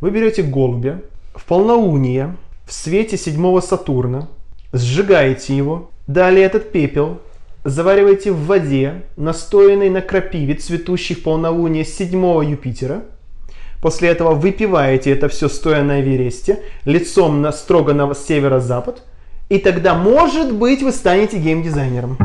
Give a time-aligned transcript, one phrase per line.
[0.00, 1.00] Вы берете голубя
[1.34, 4.28] в полнолуние в свете седьмого Сатурна,
[4.72, 7.20] сжигаете его, далее этот пепел
[7.64, 13.04] завариваете в воде, настоянной на крапиве, цветущей в полнолуние седьмого Юпитера.
[13.80, 19.02] После этого выпиваете это все стоя на Эвересте, лицом на, строго на северо-запад,
[19.48, 22.18] и тогда, может быть, вы станете геймдизайнером.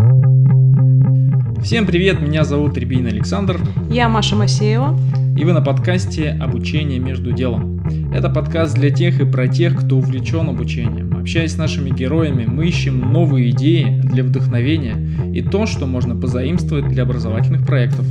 [1.63, 3.61] Всем привет, меня зовут Рябин Александр.
[3.89, 4.97] Я Маша Масеева.
[5.37, 7.81] И вы на подкасте «Обучение между делом».
[8.13, 11.17] Это подкаст для тех и про тех, кто увлечен обучением.
[11.17, 14.95] Общаясь с нашими героями, мы ищем новые идеи для вдохновения
[15.33, 18.05] и то, что можно позаимствовать для образовательных проектов.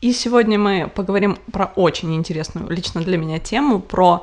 [0.00, 4.22] И сегодня мы поговорим про очень интересную лично для меня тему, про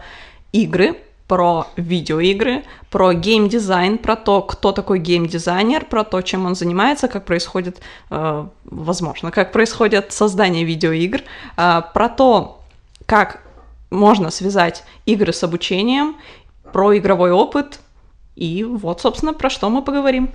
[0.52, 0.95] игры,
[1.28, 7.26] про видеоигры, про геймдизайн, про то, кто такой геймдизайнер, про то, чем он занимается, как
[7.26, 11.22] происходит, э, возможно, как происходит создание видеоигр,
[11.58, 12.62] э, про то,
[13.06, 13.42] как
[13.90, 16.16] можно связать игры с обучением,
[16.72, 17.80] про игровой опыт,
[18.36, 20.30] и вот, собственно, про что мы поговорим.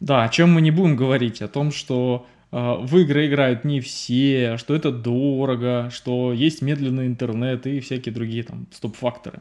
[0.00, 4.56] Да, о чем мы не будем говорить, о том, что в игры играют не все,
[4.56, 9.40] что это дорого, что есть медленный интернет и всякие другие там стоп-факторы.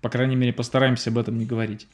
[0.00, 1.88] По крайней мере, постараемся об этом не говорить.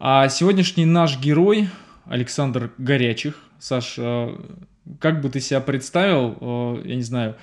[0.00, 1.68] А сегодняшний наш герой
[2.06, 3.38] Александр Горячих.
[3.60, 4.36] Саш, э,
[4.98, 7.36] как бы ты себя представил, э, я не знаю,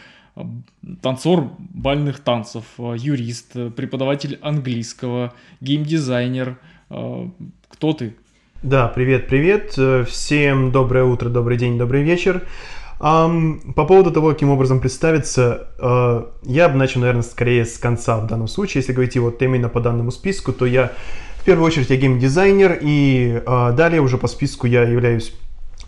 [1.01, 6.57] танцор бальных танцев, юрист, преподаватель английского, геймдизайнер.
[6.87, 8.15] Кто ты?
[8.61, 9.79] Да, привет, привет.
[10.09, 12.43] Всем доброе утро, добрый день, добрый вечер.
[12.99, 18.17] Um, по поводу того, каким образом представиться, uh, я бы начал, наверное, скорее с конца
[18.17, 18.81] в данном случае.
[18.81, 20.91] Если говорить вот именно по данному списку, то я
[21.37, 25.33] в первую очередь я геймдизайнер, и э, далее уже по списку я являюсь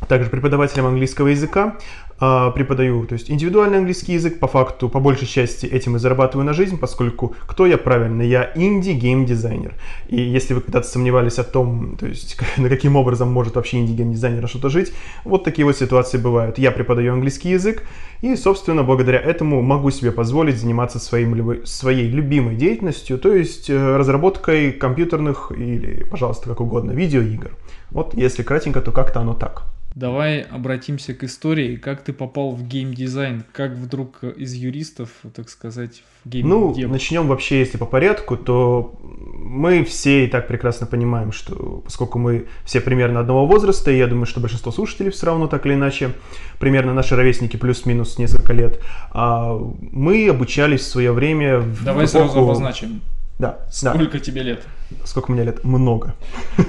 [0.07, 1.75] также преподавателем английского языка,
[2.21, 6.53] преподаю, то есть индивидуальный английский язык, по факту, по большей части этим и зарабатываю на
[6.53, 8.21] жизнь, поскольку кто я правильно?
[8.21, 9.73] Я инди-гейм-дизайнер.
[10.07, 14.47] И если вы когда-то сомневались о том, то есть на каким образом может вообще инди-гейм-дизайнер
[14.47, 14.93] что-то жить,
[15.23, 16.59] вот такие вот ситуации бывают.
[16.59, 17.87] Я преподаю английский язык,
[18.21, 23.97] и, собственно, благодаря этому могу себе позволить заниматься своим, своей любимой деятельностью, то есть э,
[23.97, 27.49] разработкой компьютерных или, пожалуйста, как угодно, видеоигр.
[27.89, 29.63] Вот если кратенько, то как-то оно так.
[29.93, 31.75] Давай обратимся к истории.
[31.75, 33.43] Как ты попал в геймдизайн?
[33.51, 38.97] Как вдруг из юристов, так сказать, в гейм Ну, начнем вообще, если по порядку, то
[39.03, 44.07] мы все и так прекрасно понимаем, что поскольку мы все примерно одного возраста, и я
[44.07, 46.11] думаю, что большинство слушателей все равно так или иначе,
[46.57, 48.79] примерно наши ровесники плюс-минус несколько лет,
[49.11, 52.27] а мы обучались в свое время в Давай эпоху...
[52.27, 53.01] сразу обозначим.
[53.39, 53.59] Да.
[53.69, 54.19] Сколько да.
[54.19, 54.63] тебе лет?
[55.05, 55.63] Сколько мне лет?
[55.63, 56.15] Много.
[56.57, 56.63] Ну,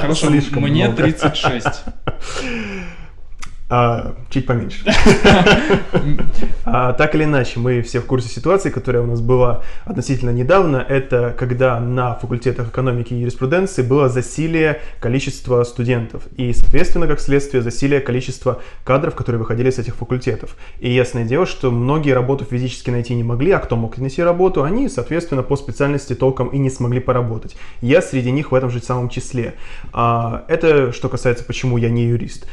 [0.00, 1.02] хорошо, Слишком мне много.
[1.02, 1.66] 36.
[3.72, 4.84] А, чуть поменьше.
[6.64, 10.84] а, так или иначе, мы все в курсе ситуации, которая у нас была относительно недавно.
[10.88, 16.24] Это когда на факультетах экономики и юриспруденции было засилие количества студентов.
[16.36, 20.56] И, соответственно, как следствие, засилие количества кадров, которые выходили с этих факультетов.
[20.80, 24.64] И ясное дело, что многие работу физически найти не могли, а кто мог найти работу,
[24.64, 27.56] они, соответственно, по специальности толком и не смогли поработать.
[27.82, 29.54] Я среди них в этом же самом числе.
[29.92, 32.48] А, это что касается, почему я не юрист.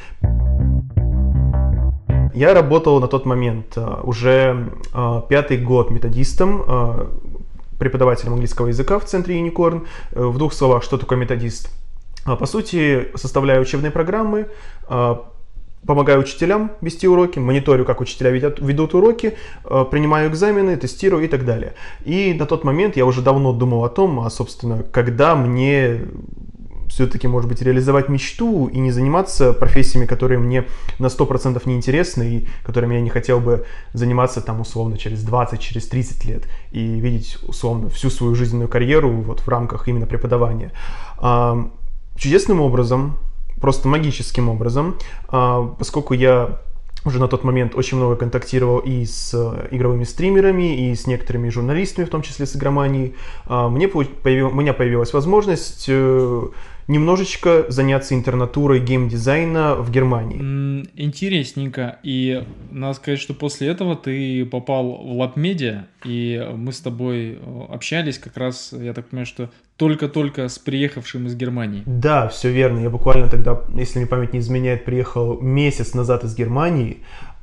[2.34, 7.08] Я работал на тот момент э, уже э, пятый год методистом, э,
[7.80, 9.86] преподавателем английского языка в центре Unicorn.
[10.12, 11.70] В двух словах, что такое методист?
[12.26, 14.48] По сути, составляю учебные программы,
[15.86, 21.46] помогаю учителям вести уроки, мониторю, как учителя ведут, ведут уроки, принимаю экзамены, тестирую и так
[21.46, 21.76] далее.
[22.04, 26.02] И на тот момент я уже давно думал о том, а, собственно, когда мне
[26.90, 30.66] все-таки, может быть, реализовать мечту и не заниматься профессиями, которые мне
[31.00, 35.59] на 100% не интересны и которыми я не хотел бы заниматься там условно через 20,
[35.59, 40.72] через 30 лет и видеть условно всю свою жизненную карьеру вот в рамках именно преподавания.
[41.18, 41.70] А,
[42.16, 43.18] чудесным образом,
[43.59, 44.98] просто магическим образом,
[45.30, 46.60] а, поскольку я
[47.06, 49.34] уже на тот момент очень много контактировал и с
[49.72, 53.16] игровыми стримерами, и с некоторыми журналистами, в том числе с игроманией.
[53.45, 56.48] А, мне у меня появилась возможность э,
[56.88, 60.88] немножечко заняться интернатурой геймдизайна в Германии.
[60.95, 62.00] Интересненько.
[62.04, 67.66] И надо сказать, что после этого ты попал в LabMedia, и мы с тобой э,
[67.69, 71.84] общались как раз, я так понимаю, что только-только с приехавшим из Германии.
[71.86, 72.80] Да, все верно.
[72.80, 76.98] Я буквально тогда, если мне память не изменяет, приехал месяц назад из Германии.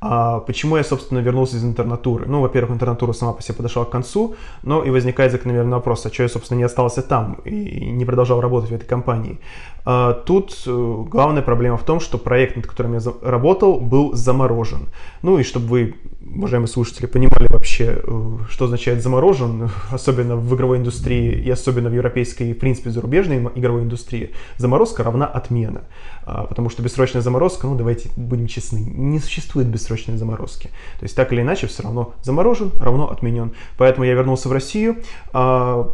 [0.07, 2.25] А почему я, собственно, вернулся из интернатуры?
[2.27, 6.13] Ну, во-первых, интернатура сама по себе подошла к концу, но и возникает закономерный вопрос, а
[6.13, 9.39] что я, собственно, не остался там и не продолжал работать в этой компании?
[9.85, 14.89] А, тут э, главная проблема в том, что проект, над которым я работал, был заморожен.
[15.21, 15.95] Ну и чтобы вы,
[16.35, 21.93] уважаемые слушатели, понимали вообще, э, что означает заморожен, особенно в игровой индустрии и особенно в
[21.93, 25.83] европейской, в принципе, зарубежной игровой индустрии, заморозка равна отмена.
[26.25, 30.69] А, потому что бессрочная заморозка, ну давайте будем честны, не существует бессрочной заморозки.
[30.99, 33.51] То есть так или иначе все равно заморожен равно отменен.
[33.77, 35.93] Поэтому я вернулся в Россию, а,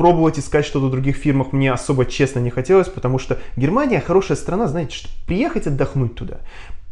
[0.00, 4.38] пробовать искать что-то в других фирмах мне особо честно не хотелось, потому что Германия хорошая
[4.38, 6.38] страна, знаете, что приехать отдохнуть туда,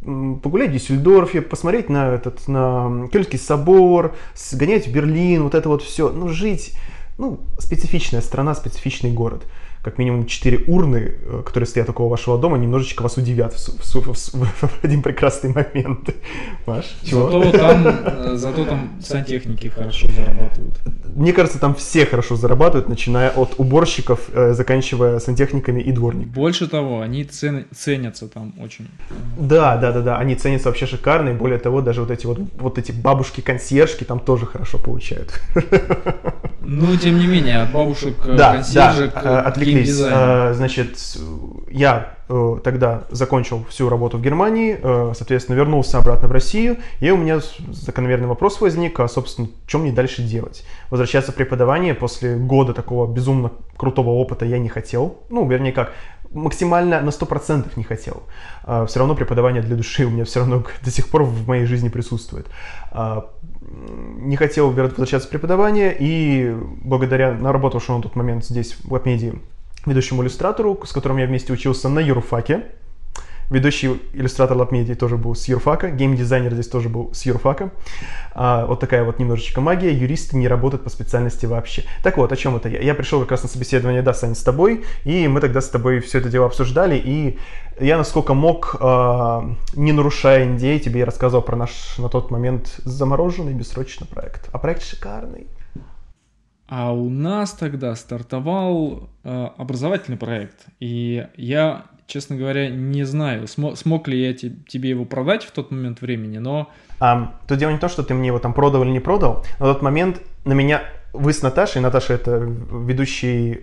[0.03, 5.83] погулять в Дюссельдорфе, посмотреть на этот, на Кёльнский собор, сгонять в Берлин, вот это вот
[5.83, 6.75] все, ну, жить,
[7.17, 9.47] ну, специфичная страна, специфичный город
[9.83, 14.13] как минимум четыре урны, э, которые стоят около вашего дома, немножечко вас удивят в, в,
[14.13, 16.11] в, в один прекрасный момент.
[16.67, 17.31] Маш, чего?
[17.31, 20.75] Зато там, э, зато там сантехники хорошо зарабатывают.
[21.15, 26.33] Мне кажется, там все хорошо зарабатывают, начиная от уборщиков, э, заканчивая сантехниками и дворниками.
[26.33, 28.89] Больше того, они цен, ценятся там очень.
[29.39, 32.39] Да, да, да, да, они ценятся вообще шикарно, и более того, даже вот эти вот,
[32.59, 35.41] вот эти бабушки-консьержки там тоже хорошо получают.
[36.61, 40.01] Ну, тем не менее, от бабушек-консьержек да, да, отвлеклись.
[40.05, 40.99] А, значит,
[41.71, 47.11] я э, тогда закончил всю работу в Германии, э, соответственно, вернулся обратно в Россию, и
[47.11, 50.65] у меня закономерный вопрос возник, а, собственно, что мне дальше делать?
[50.91, 55.93] Возвращаться в преподавание после года такого безумно крутого опыта я не хотел, ну, вернее как,
[56.31, 58.23] максимально на 100% не хотел.
[58.65, 61.67] А, все равно преподавание для души у меня все равно до сих пор в моей
[61.67, 62.47] жизни присутствует.
[62.91, 63.31] А,
[63.61, 69.41] не хотел возвращаться в преподавание, и благодаря наработавшему на тот момент здесь в Апмедии
[69.89, 72.65] ведущему иллюстратору, с которым я вместе учился на юрфаке.
[73.51, 77.71] Ведущий иллюстратор LabMedia тоже был с юрфака, геймдизайнер здесь тоже был с юрфака.
[78.35, 79.91] А, вот такая вот немножечко магия.
[79.91, 81.85] Юристы не работают по специальности вообще.
[82.03, 82.81] Так вот, о чем это я?
[82.81, 86.01] Я пришел как раз на собеседование, да, Саня, с тобой, и мы тогда с тобой
[86.01, 87.39] все это дело обсуждали, и
[87.81, 93.55] я, насколько мог, а, не нарушая NDA, тебе рассказывал про наш на тот момент замороженный
[93.55, 94.51] бессрочный проект.
[94.53, 95.47] А проект шикарный.
[96.69, 103.75] А у нас тогда стартовал э, образовательный проект, и я, честно говоря, не знаю, смо-
[103.75, 106.69] смог ли я те- тебе его продать в тот момент времени, но...
[107.01, 109.67] А, тут дело не то, что ты мне его там продал или не продал, на
[109.67, 110.83] тот момент на меня
[111.15, 113.61] вы с Наташей, Наташа это ведущий,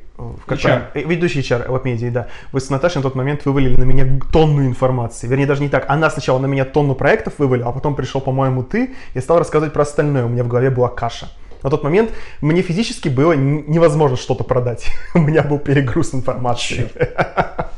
[0.47, 0.61] как HR.
[0.91, 1.09] Правильно?
[1.09, 2.27] ведущий HR в медиа, да.
[2.51, 5.27] Вы с Наташей на тот момент вывалили на меня тонну информации.
[5.27, 5.85] Вернее, даже не так.
[5.87, 9.73] Она сначала на меня тонну проектов вывалила, а потом пришел, по-моему, ты и стал рассказывать
[9.73, 10.25] про остальное.
[10.25, 11.27] У меня в голове была каша
[11.65, 14.85] на тот момент мне физически было невозможно что-то продать.
[15.15, 16.89] У меня был перегруз информации.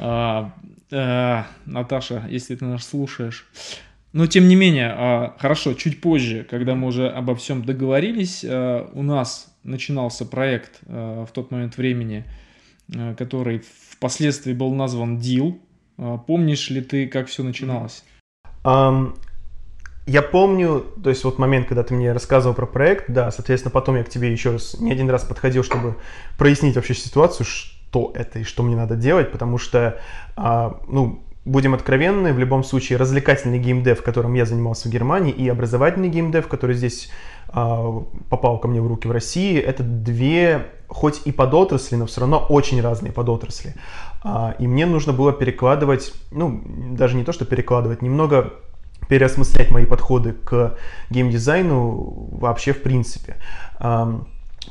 [0.00, 0.52] А,
[0.92, 3.48] э, Наташа, если ты нас слушаешь.
[4.12, 8.88] Но тем не менее, а, хорошо, чуть позже, когда мы уже обо всем договорились, а,
[8.92, 12.26] у нас начинался проект в тот момент времени,
[13.16, 15.58] который впоследствии был назван Deal.
[16.28, 18.04] Помнишь ли ты, как все начиналось?
[20.08, 23.96] Я помню, то есть вот момент, когда ты мне рассказывал про проект, да, соответственно, потом
[23.96, 25.96] я к тебе еще раз, не один раз подходил, чтобы
[26.38, 30.00] прояснить вообще ситуацию, что это и что мне надо делать, потому что,
[30.34, 35.46] а, ну, будем откровенны, в любом случае развлекательный геймдев, которым я занимался в Германии, и
[35.46, 37.10] образовательный геймдев, который здесь
[37.48, 42.22] а, попал ко мне в руки в России, это две, хоть и подотрасли, но все
[42.22, 43.74] равно очень разные подотрасли.
[44.24, 46.62] А, и мне нужно было перекладывать, ну,
[46.92, 48.54] даже не то, что перекладывать, немного
[49.08, 50.76] переосмыслять мои подходы к
[51.10, 53.36] геймдизайну вообще в принципе.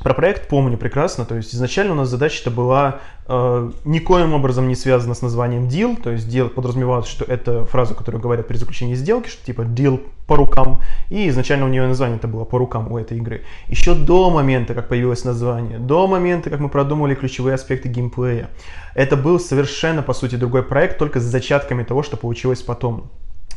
[0.02, 4.76] Про проект помню прекрасно, то есть изначально у нас задача-то была э, никоим образом не
[4.76, 8.94] связана с названием deal, то есть deal подразумевалось, что это фраза, которую говорят при заключении
[8.94, 12.92] сделки, что типа deal по рукам, и изначально у нее название это было по рукам
[12.92, 13.42] у этой игры.
[13.66, 18.50] Еще до момента, как появилось название, до момента, как мы продумали ключевые аспекты геймплея,
[18.94, 23.10] это был совершенно, по сути, другой проект, только с зачатками того, что получилось потом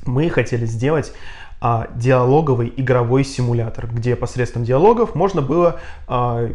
[0.06, 1.14] мы хотели сделать
[1.64, 6.50] а, диалоговый игровой симулятор, где посредством диалогов можно было а,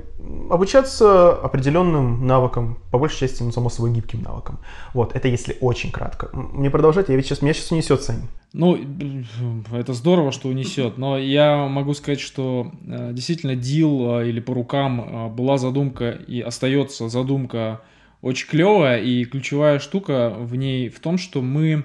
[0.50, 4.59] обучаться определенным навыкам, по большей части, ну, само собой, гибким навыкам.
[4.95, 6.31] Вот, это если очень кратко.
[6.33, 8.23] Мне продолжать, я ведь сейчас, меня сейчас унесет, Сань.
[8.53, 8.76] Ну,
[9.73, 15.00] это здорово, что унесет, но я могу сказать, что э, действительно дил или по рукам
[15.00, 17.81] э, была задумка и остается задумка
[18.23, 21.85] очень клевая, и ключевая штука в ней в том, что мы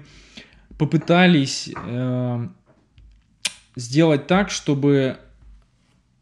[0.82, 2.48] попытались э,
[3.76, 5.20] сделать так, чтобы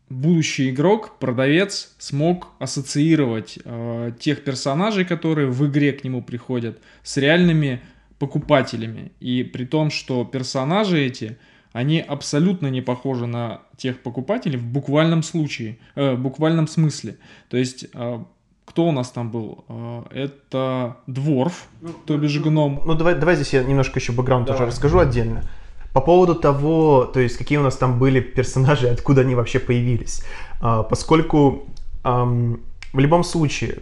[0.09, 7.15] будущий игрок, продавец, смог ассоциировать э, тех персонажей, которые в игре к нему приходят, с
[7.15, 7.79] реальными
[8.19, 9.13] покупателями.
[9.21, 11.37] И при том, что персонажи эти,
[11.71, 17.15] они абсолютно не похожи на тех покупателей в буквальном случае, э, в буквальном смысле.
[17.47, 18.23] То есть э,
[18.69, 19.65] кто у нас там был?
[19.67, 22.81] Э, это Дворф, ну, то бишь ну, гном.
[22.85, 25.43] Ну, давай, давай здесь я немножко еще бэкграунд тоже расскажу отдельно.
[25.91, 30.21] По поводу того, то есть какие у нас там были персонажи, откуда они вообще появились.
[30.61, 31.65] А, поскольку
[32.03, 32.61] эм,
[32.93, 33.79] в любом случае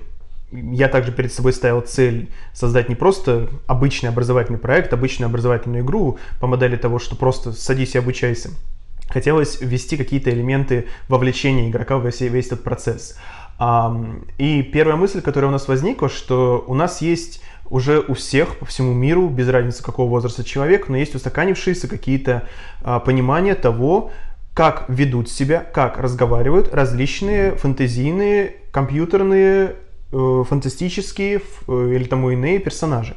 [0.54, 6.18] я также перед собой ставил цель создать не просто обычный образовательный проект, обычную образовательную игру
[6.40, 8.52] по модели того, что просто садись и обучайся.
[9.10, 13.18] Хотелось ввести какие-то элементы вовлечения игрока в весь, весь этот процесс.
[13.60, 18.66] И первая мысль, которая у нас возникла, что у нас есть уже у всех по
[18.66, 22.48] всему миру, без разницы какого возраста человек, но есть устаканившиеся какие-то
[22.82, 24.12] а, понимания того,
[24.54, 29.76] как ведут себя, как разговаривают различные фэнтезийные, компьютерные,
[30.12, 33.16] э, фантастические э, или тому иные персонажи.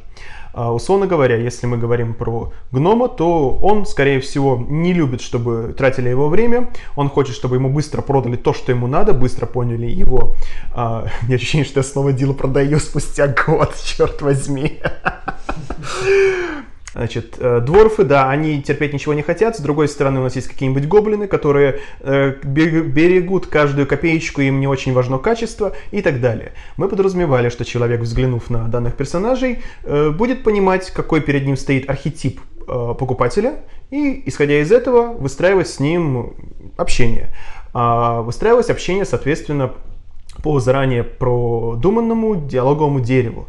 [0.52, 5.74] А, условно говоря, если мы говорим про гнома, то он, скорее всего, не любит, чтобы
[5.76, 6.70] тратили его время.
[6.96, 10.36] Он хочет, чтобы ему быстро продали то, что ему надо, быстро поняли его.
[10.72, 14.80] А, у меня ощущение, что я снова дело продаю спустя год, черт возьми.
[16.92, 19.56] Значит, э, дворфы, да, они терпеть ничего не хотят.
[19.56, 24.66] С другой стороны, у нас есть какие-нибудь гоблины, которые э, берегут каждую копеечку, им не
[24.66, 26.52] очень важно качество и так далее.
[26.76, 31.88] Мы подразумевали, что человек, взглянув на данных персонажей, э, будет понимать, какой перед ним стоит
[31.88, 36.34] архетип э, покупателя, и, исходя из этого, выстраивать с ним
[36.76, 37.28] общение.
[37.72, 39.72] А выстраивать общение, соответственно,
[40.42, 43.46] по заранее продуманному диалоговому дереву.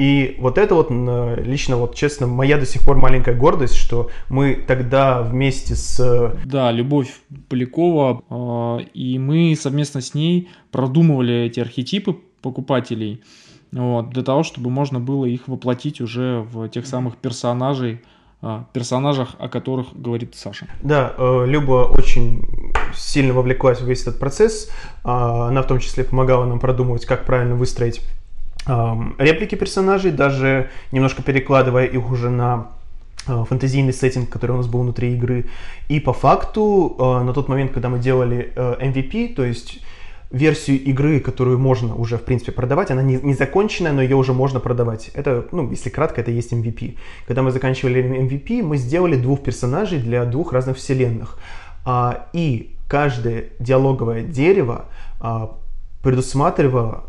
[0.00, 4.54] И вот это вот лично, вот честно, моя до сих пор маленькая гордость, что мы
[4.54, 6.34] тогда вместе с...
[6.46, 13.22] Да, Любовь Полякова, а, и мы совместно с ней продумывали эти архетипы покупателей,
[13.72, 18.00] вот, для того, чтобы можно было их воплотить уже в тех самых персонажей,
[18.40, 20.66] а, персонажах, о которых говорит Саша.
[20.82, 24.70] Да, э, Люба очень сильно вовлеклась в весь этот процесс.
[25.04, 28.00] А, она в том числе помогала нам продумывать, как правильно выстроить
[28.66, 32.68] реплики персонажей, даже немножко перекладывая их уже на
[33.26, 35.46] а, фэнтезийный сеттинг, который у нас был внутри игры.
[35.88, 39.80] И по факту, а, на тот момент, когда мы делали MVP, то есть
[40.30, 44.32] версию игры, которую можно уже, в принципе, продавать, она не, не законченная, но ее уже
[44.32, 45.10] можно продавать.
[45.14, 46.96] Это, ну, если кратко, это есть MVP.
[47.26, 51.38] Когда мы заканчивали MVP, мы сделали двух персонажей для двух разных вселенных.
[51.84, 54.86] А, и каждое диалоговое дерево
[56.02, 57.04] предусматривало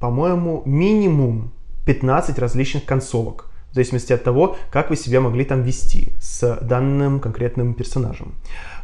[0.00, 1.52] по-моему, минимум
[1.86, 7.20] 15 различных концовок, в зависимости от того, как вы себя могли там вести с данным
[7.20, 8.34] конкретным персонажем.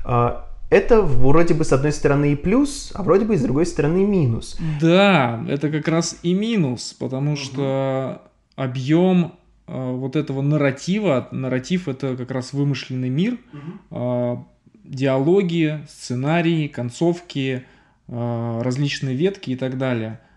[0.05, 4.03] А, это вроде бы с одной стороны и плюс, а вроде бы с другой стороны
[4.03, 4.59] и минус.
[4.81, 8.23] Да, это как раз и минус, потому что
[8.57, 9.35] объем
[9.67, 13.39] э, вот этого нарратива, нарратив это как раз вымышленный мир,
[13.91, 14.37] э,
[14.85, 17.65] диалоги, сценарии, концовки,
[18.09, 20.19] различные ветки и так далее–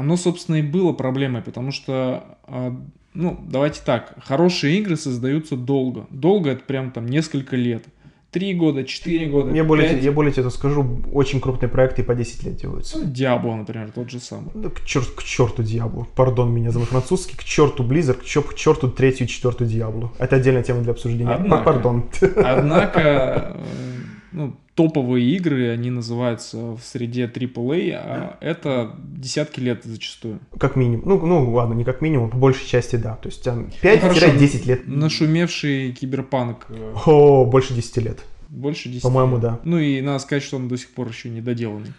[0.00, 2.76] оно, собственно, и было проблемой, потому что, а,
[3.14, 6.06] ну, давайте так, хорошие игры создаются долго.
[6.10, 7.84] Долго это прям там несколько лет.
[8.30, 12.44] Три года, четыре года, я более, я более тебе скажу, очень крупные проекты по 10
[12.44, 12.98] лет делаются.
[12.98, 14.52] Ну, Диабло, например, тот же самый.
[14.54, 16.06] Да, к, черт, к черту Диабло.
[16.14, 17.36] Пардон меня за мой французский.
[17.36, 20.12] К черту Blizzard, к, чер, к черту третью и четвертую Диабло.
[20.18, 21.32] Это отдельная тема для обсуждения.
[21.32, 22.04] Однако, Пардон.
[22.36, 23.56] Однако,
[24.32, 30.40] ну, топовые игры, они называются в среде AAA, а это десятки лет зачастую.
[30.58, 31.02] Как минимум.
[31.04, 33.16] Ну, ну ладно, не как минимум, по большей части да.
[33.16, 34.86] То есть 5-10 ну, лет.
[34.86, 36.66] Нашумевший киберпанк.
[37.06, 38.20] О, больше 10 лет.
[38.48, 39.60] Больше 10 По-моему, да.
[39.64, 41.92] Ну и надо сказать, что он до сих пор еще не доделанный.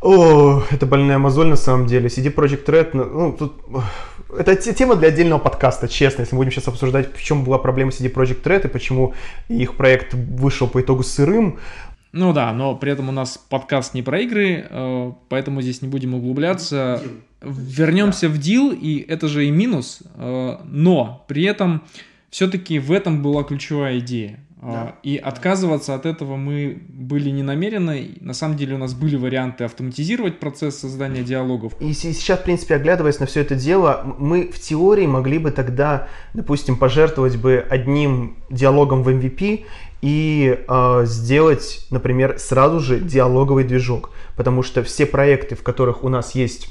[0.00, 2.08] О, это больная мозоль на самом деле.
[2.08, 3.54] CD Project Red, ну тут...
[4.36, 7.90] Это тема для отдельного подкаста, честно, если мы будем сейчас обсуждать, в чем была проблема
[7.90, 9.14] CD Project Red и почему
[9.48, 11.58] их проект вышел по итогу сырым.
[12.12, 15.88] Ну да, но при этом у нас подкаст не про игры, э, поэтому здесь не
[15.88, 17.02] будем углубляться.
[17.40, 18.34] Вернемся да.
[18.34, 21.84] в дил, и это же и минус, э, но при этом
[22.30, 24.40] все-таки в этом была ключевая идея.
[24.72, 24.94] Да.
[25.02, 28.16] И отказываться от этого мы были не намерены.
[28.20, 31.72] На самом деле у нас были варианты автоматизировать процесс создания диалогов.
[31.80, 36.08] И сейчас, в принципе, оглядываясь на все это дело, мы в теории могли бы тогда,
[36.34, 39.64] допустим, пожертвовать бы одним диалогом в MVP
[40.00, 46.08] и э, сделать, например, сразу же диалоговый движок, потому что все проекты, в которых у
[46.08, 46.68] нас есть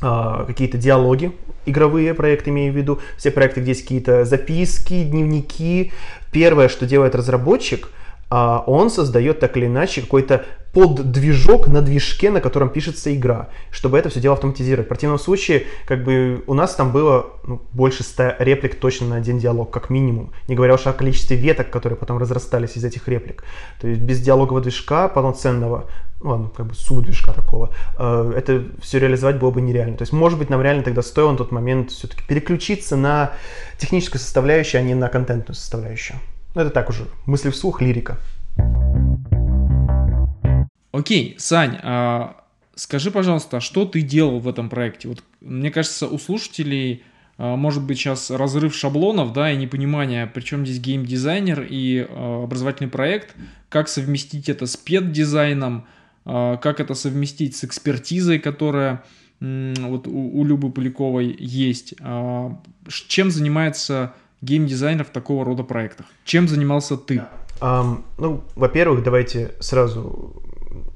[0.00, 1.32] какие-то диалоги,
[1.66, 5.92] игровые проекты имею в виду, все проекты, где есть какие-то записки, дневники,
[6.32, 7.99] первое, что делает разработчик, а
[8.30, 13.98] он создает так или иначе какой-то под движок на движке, на котором пишется игра, чтобы
[13.98, 14.86] это все дело автоматизировать.
[14.86, 19.16] В противном случае, как бы у нас там было ну, больше 100 реплик точно на
[19.16, 20.32] один диалог, как минимум.
[20.46, 23.42] Не говоря уж о количестве веток, которые потом разрастались из этих реплик.
[23.80, 25.86] То есть без диалогового движка полноценного,
[26.20, 29.96] ну как бы субдвижка такого, э, это все реализовать было бы нереально.
[29.96, 33.32] То есть, может быть, нам реально тогда стоило на тот момент все-таки переключиться на
[33.76, 36.20] техническую составляющую, а не на контентную составляющую.
[36.54, 38.18] Ну, это так уже, мысли вслух, лирика.
[40.92, 45.08] Окей, Сань, а скажи, пожалуйста, а что ты делал в этом проекте?
[45.08, 47.04] Вот мне кажется, у слушателей
[47.38, 52.90] а, может быть сейчас разрыв шаблонов, да, и непонимание, причем здесь геймдизайнер и а, образовательный
[52.90, 53.36] проект,
[53.68, 55.86] как совместить это с пет-дизайном,
[56.24, 59.04] а, как это совместить с экспертизой, которая
[59.40, 61.94] вот у, у Любы Поляковой есть.
[63.08, 66.06] Чем занимается геймдизайнер в такого рода проектах?
[66.24, 67.22] Чем занимался ты?
[67.60, 70.42] Um, ну, во-первых, давайте сразу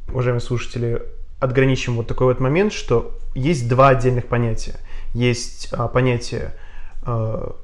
[0.09, 1.03] уважаемые слушатели,
[1.41, 4.77] отграничим вот такой вот момент, что есть два отдельных понятия.
[5.13, 6.55] Есть а, понятие
[7.03, 7.57] а,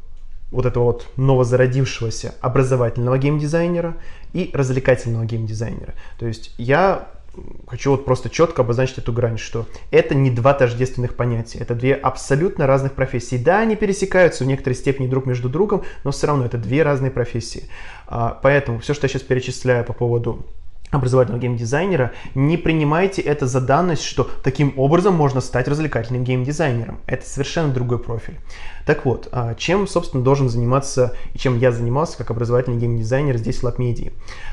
[0.50, 3.96] вот этого вот новозародившегося образовательного геймдизайнера
[4.32, 5.94] и развлекательного геймдизайнера.
[6.18, 7.08] То есть я
[7.66, 11.94] хочу вот просто четко обозначить эту грань, что это не два тождественных понятия, это две
[11.94, 13.36] абсолютно разных профессии.
[13.36, 17.10] Да, они пересекаются в некоторой степени друг между другом, но все равно это две разные
[17.10, 17.68] профессии.
[18.06, 20.44] А, поэтому все, что я сейчас перечисляю по поводу
[20.90, 27.00] образовательного геймдизайнера, не принимайте это за данность, что таким образом можно стать развлекательным геймдизайнером.
[27.06, 28.38] Это совершенно другой профиль.
[28.86, 33.58] Так вот, а, чем, собственно, должен заниматься и чем я занимался как образовательный геймдизайнер здесь
[33.58, 34.12] в LabMedia?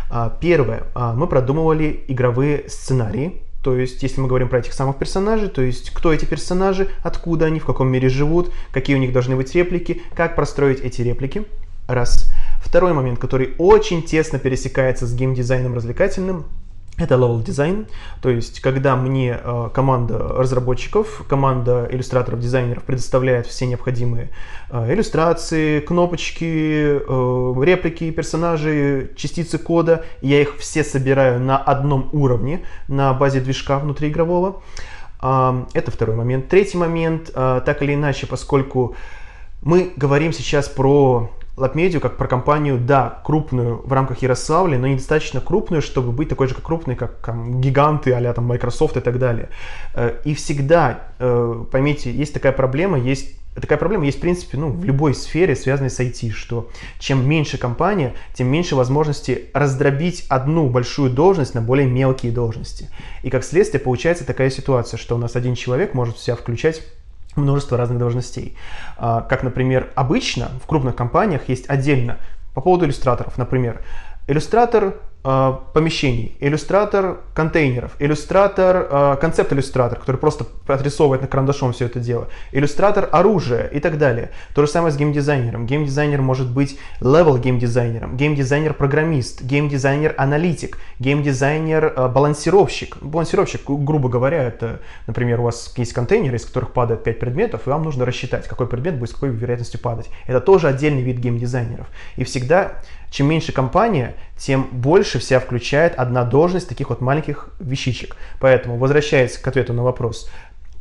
[0.10, 4.98] А, первое, а, мы продумывали игровые сценарии, то есть, если мы говорим про этих самых
[4.98, 9.12] персонажей, то есть, кто эти персонажи, откуда они, в каком мире живут, какие у них
[9.12, 11.46] должны быть реплики, как простроить эти реплики.
[11.88, 12.32] Раз.
[12.68, 16.44] Второй момент, который очень тесно пересекается с геймдизайном развлекательным,
[16.98, 17.88] это level дизайн,
[18.22, 24.32] то есть когда мне э, команда разработчиков, команда иллюстраторов, дизайнеров предоставляет все необходимые
[24.70, 32.66] э, иллюстрации, кнопочки, э, реплики персонажей, частицы кода, я их все собираю на одном уровне
[32.90, 34.62] на базе движка внутриигрового.
[35.22, 36.50] Э, это второй момент.
[36.50, 38.98] Третий момент, э, так или иначе, поскольку
[39.62, 45.42] мы говорим сейчас про Лапмедию как про компанию, да, крупную в рамках Ярославля, но недостаточно
[45.42, 49.18] крупную, чтобы быть такой же, как крупной, как там, гиганты, а там Microsoft и так
[49.18, 49.50] далее.
[49.96, 54.70] Э, и всегда, э, поймите, есть такая проблема, есть Такая проблема есть, в принципе, ну,
[54.70, 60.70] в любой сфере, связанной с IT, что чем меньше компания, тем меньше возможности раздробить одну
[60.70, 62.90] большую должность на более мелкие должности.
[63.24, 66.84] И как следствие получается такая ситуация, что у нас один человек может в себя включать
[67.38, 68.58] множество разных должностей.
[68.98, 72.18] А, как, например, обычно в крупных компаниях есть отдельно
[72.54, 73.82] по поводу иллюстраторов, например,
[74.28, 74.96] иллюстратор
[75.28, 82.30] э, помещений, иллюстратор контейнеров, иллюстратор, э, концепт-иллюстратор, который просто отрисовывает на карандашом все это дело,
[82.54, 84.32] иллюстратор оружия и так далее.
[84.56, 85.66] То же самое с геймдизайнером.
[85.68, 92.98] Геймдизайнер может быть level геймдизайнером, геймдизайнер-программист, геймдизайнер-аналитик, геймдизайнер-балансировщик.
[93.02, 97.70] Балансировщик, грубо говоря, это, например, у вас есть контейнеры, из которых падает 5 предметов, и
[97.70, 100.10] вам нужно рассчитать, какой предмет будет с какой вероятностью падать.
[100.26, 101.88] Это тоже отдельный вид геймдизайнеров.
[102.16, 108.16] И всегда чем меньше компания, тем больше вся включает одна должность таких вот маленьких вещичек.
[108.40, 110.30] Поэтому, возвращаясь к ответу на вопрос,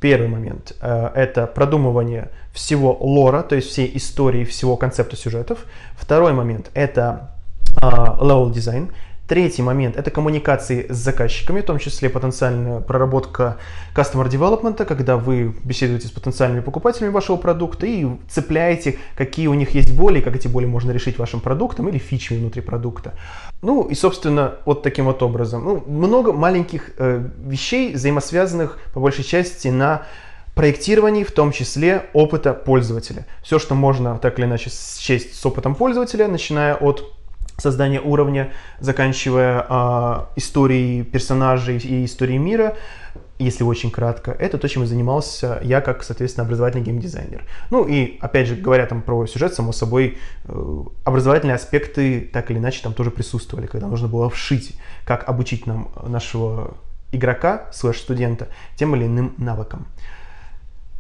[0.01, 5.65] Первый момент э,– это продумывание всего лора, то есть всей истории, всего концепта сюжетов.
[5.95, 7.31] Второй момент– это
[7.83, 8.93] э, level design.
[9.29, 13.57] Третий момент– это коммуникации с заказчиками, в том числе потенциальная проработка
[13.93, 19.71] customer development, когда вы беседуете с потенциальными покупателями вашего продукта и цепляете, какие у них
[19.71, 23.15] есть боли, как эти боли можно решить вашим продуктом или фичами внутри продукта.
[23.63, 25.65] Ну и, собственно, вот таким вот образом.
[25.65, 30.07] Ну, много маленьких э, вещей, взаимосвязанных по большей части на
[30.55, 33.27] проектировании, в том числе опыта пользователя.
[33.43, 37.16] Все, что можно так или иначе счесть с опытом пользователя, начиная от
[37.57, 42.77] создания уровня, заканчивая э, историей персонажей и историей мира,
[43.39, 47.45] если очень кратко, это то, чем и занимался я как, соответственно, образовательный геймдизайнер.
[47.71, 52.59] Ну и, опять же, говоря там про сюжет, само собой, э, образовательные аспекты так или
[52.59, 56.77] иначе там тоже присутствовали, когда нужно было вшить, как обучить нам нашего
[57.13, 59.87] игрока, слэш-студента, тем или иным навыкам.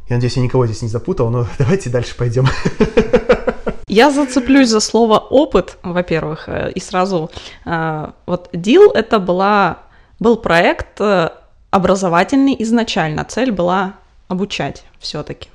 [0.08, 2.46] Я надеюсь, я никого здесь не запутал, но давайте дальше пойдем.
[3.88, 7.30] Я зацеплюсь за слово опыт, во-первых, э, и сразу
[7.64, 9.78] э, вот Deal это была
[10.18, 11.30] был проект э,
[11.70, 13.94] образовательный изначально, цель была
[14.26, 15.50] обучать все-таки.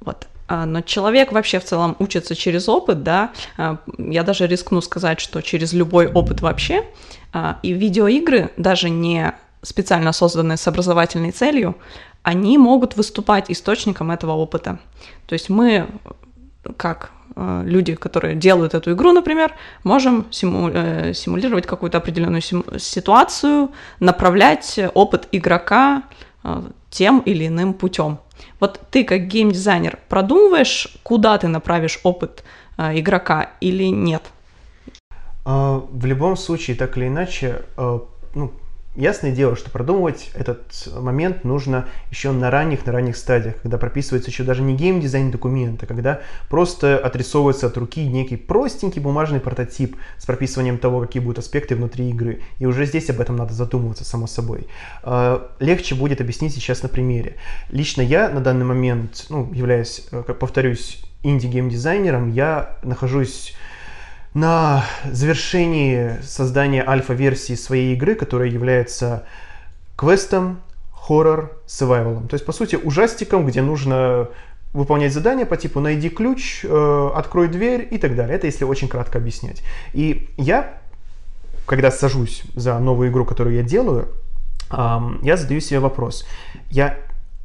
[0.00, 0.26] Вот.
[0.48, 5.18] А, но человек вообще в целом учится через опыт, да, а, я даже рискну сказать,
[5.18, 6.84] что через любой опыт вообще,
[7.32, 9.32] а, и видеоигры, даже не
[9.62, 11.76] специально созданные с образовательной целью,
[12.22, 14.78] они могут выступать источником этого опыта.
[15.26, 15.88] То есть мы,
[16.76, 19.52] как люди, которые делают эту игру, например,
[19.84, 26.02] можем симу э, симулировать какую-то определенную ситуацию, направлять опыт игрока
[26.90, 28.18] тем или иным путем.
[28.60, 32.44] Вот ты как геймдизайнер продумываешь, куда ты направишь опыт
[32.78, 34.22] э, игрока или нет?
[35.44, 37.98] А, в любом случае, так или иначе, э,
[38.34, 38.52] ну,
[38.94, 44.30] Ясное дело, что продумывать этот момент нужно еще на ранних, на ранних стадиях, когда прописывается
[44.30, 50.26] еще даже не геймдизайн документа, когда просто отрисовывается от руки некий простенький бумажный прототип с
[50.26, 52.42] прописыванием того, какие будут аспекты внутри игры.
[52.58, 54.66] И уже здесь об этом надо задумываться, само собой.
[55.02, 57.36] А, легче будет объяснить сейчас на примере.
[57.70, 63.54] Лично я на данный момент, ну, являясь, э, повторюсь, инди-геймдизайнером, я нахожусь
[64.34, 69.24] на завершении создания альфа-версии своей игры, которая является
[69.96, 70.60] квестом,
[70.92, 72.26] хоррор, survival.
[72.28, 74.28] То есть, по сути, ужастиком, где нужно
[74.72, 78.36] выполнять задания по типу «найди ключ», э, «открой дверь» и так далее.
[78.36, 79.62] Это если очень кратко объяснять.
[79.92, 80.78] И я,
[81.66, 84.08] когда сажусь за новую игру, которую я делаю,
[84.70, 86.26] я задаю себе вопрос.
[86.70, 86.96] Я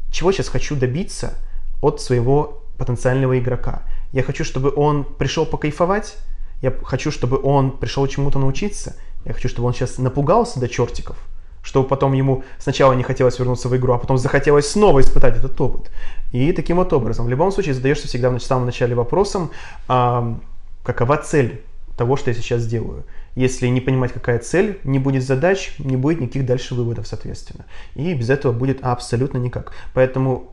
[0.10, 1.34] чего сейчас хочу добиться
[1.82, 3.82] от своего потенциального игрока?
[4.14, 6.16] Я хочу, чтобы он пришел покайфовать,
[6.62, 8.96] я хочу, чтобы он пришел чему-то научиться.
[9.26, 11.18] Я хочу, чтобы он сейчас напугался до чертиков,
[11.62, 15.60] чтобы потом ему сначала не хотелось вернуться в игру, а потом захотелось снова испытать этот
[15.60, 15.92] опыт.
[16.32, 17.26] И таким вот образом.
[17.26, 19.52] В любом случае задаешься всегда в самом начале вопросом,
[19.88, 20.38] а,
[20.84, 21.62] какова цель
[21.96, 23.06] того, что я сейчас делаю.
[23.36, 27.66] Если не понимать, какая цель, не будет задач, не будет никаких дальше выводов, соответственно.
[27.96, 29.74] И без этого будет абсолютно никак.
[29.94, 30.52] Поэтому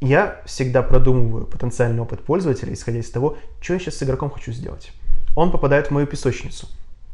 [0.00, 4.52] я всегда продумываю потенциальный опыт пользователя, исходя из того, что я сейчас с игроком хочу
[4.52, 4.92] сделать
[5.34, 6.66] он попадает в мою песочницу.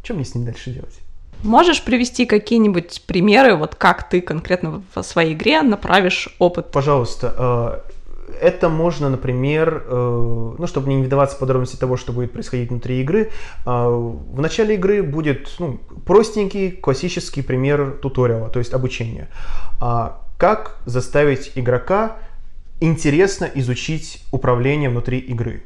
[0.03, 1.01] Что мне с ним дальше делать?
[1.43, 6.73] Можешь привести какие-нибудь примеры, вот как ты конкретно в своей игре направишь опыт?
[6.73, 7.85] Пожалуйста.
[7.87, 12.71] Э, это можно, например, э, ну, чтобы не вдаваться в подробности того, что будет происходить
[12.71, 13.31] внутри игры,
[13.65, 19.29] э, в начале игры будет ну, простенький классический пример туториала, то есть обучения.
[19.81, 22.17] А как заставить игрока
[22.81, 25.63] интересно изучить управление внутри игры?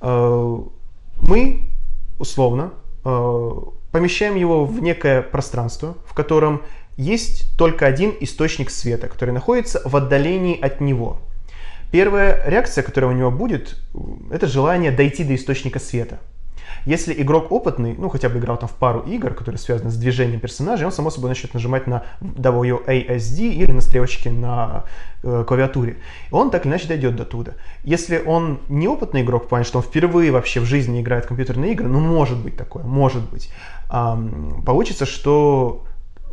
[0.00, 1.73] Мы
[2.18, 2.72] условно,
[3.04, 3.50] э,
[3.92, 6.62] помещаем его в некое пространство, в котором
[6.96, 11.18] есть только один источник света, который находится в отдалении от него.
[11.90, 13.76] Первая реакция, которая у него будет,
[14.30, 16.18] это желание дойти до источника света–
[16.84, 20.40] если игрок опытный, ну хотя бы играл там в пару игр, которые связаны с движением
[20.40, 24.84] персонажей, он само собой начнет нажимать на WASD или на стрелочки на
[25.22, 25.96] э, клавиатуре.
[26.30, 27.52] Он так или иначе дойдет до туда.
[27.84, 31.88] Если он неопытный игрок, плане, что он впервые вообще в жизни играет в компьютерные игры,
[31.88, 33.50] ну может быть такое, может быть,
[33.90, 35.84] эм, получится, что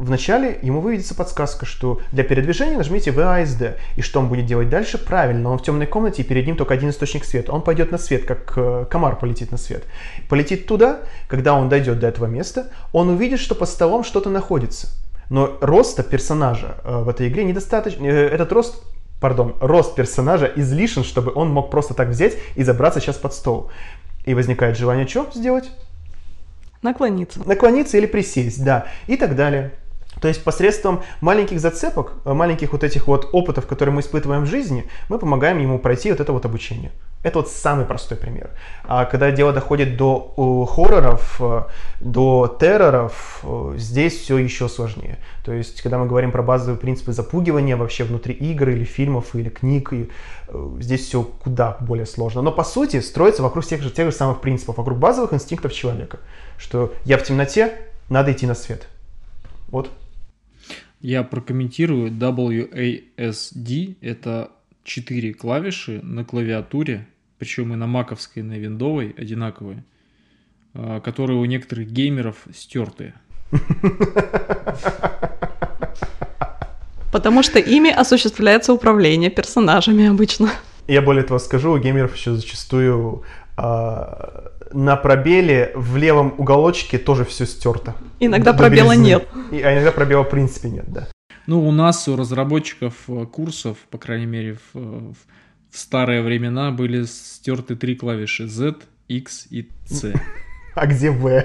[0.02, 3.76] Вначале ему выведется подсказка, что для передвижения нажмите VASD.
[3.98, 4.98] И что он будет делать дальше?
[4.98, 7.52] Правильно, он в темной комнате, и перед ним только один источник света.
[7.52, 9.84] Он пойдет на свет, как э, комар полетит на свет.
[10.28, 14.88] Полетит туда, когда он дойдет до этого места, он увидит, что под столом что-то находится.
[15.30, 18.04] Но роста персонажа э, в этой игре недостаточно.
[18.04, 18.84] Э, этот рост
[19.20, 23.70] пардон, рост персонажа излишен, чтобы он мог просто так взять и забраться сейчас под стол.
[24.26, 25.70] И возникает желание что сделать?
[26.82, 27.40] Наклониться.
[27.46, 29.74] Наклониться или присесть, да, и так далее.
[30.22, 34.46] То есть посредством маленьких зацепок, э, маленьких вот этих вот опытов, которые мы испытываем в
[34.46, 36.92] жизни, мы помогаем ему пройти вот это вот обучение.
[37.24, 38.52] Это вот самый простой пример.
[38.84, 41.68] А когда дело доходит до uh, хорроров, uh,
[42.00, 43.44] до терроров,
[43.78, 45.18] здесь все еще сложнее.
[45.44, 49.50] То есть, когда мы говорим про базовые принципы запугивания вообще внутри игр или фильмов или
[49.50, 50.10] книг, и,
[50.80, 52.42] здесь все куда более сложно.
[52.42, 56.20] Но по сути строится вокруг тех же, тех же самых принципов, вокруг базовых инстинктов человека.
[56.58, 57.74] Что я в темноте,
[58.10, 58.88] надо идти на свет.
[59.70, 59.92] Вот
[61.02, 63.96] я прокомментирую WASD.
[64.02, 64.52] Это
[64.84, 69.84] четыре клавиши на клавиатуре, причем и на маковской, и на виндовой одинаковые,
[70.74, 73.14] а, которые у некоторых геймеров стертые.
[77.12, 80.50] Потому что ими осуществляется управление персонажами обычно.
[80.88, 83.24] Я более того скажу, у геймеров еще зачастую
[83.58, 87.96] на пробеле в левом уголочке тоже все стерто.
[88.20, 89.28] Иногда пробела нет.
[89.52, 91.08] И, а иногда пробела в принципе нет, да.
[91.48, 95.14] Ну, у нас, у разработчиков э, курсов, по крайней мере, в, в,
[95.72, 98.76] в старые времена были стерты три клавиши Z,
[99.08, 100.14] X и C.
[100.74, 101.38] А где V?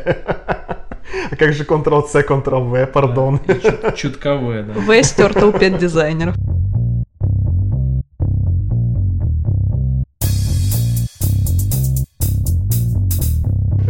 [1.30, 3.40] А как же Ctrl-C, Ctrl-V, пардон?
[3.82, 4.72] Да, чутка V, да.
[4.74, 6.36] V стерто у 5 дизайнеров.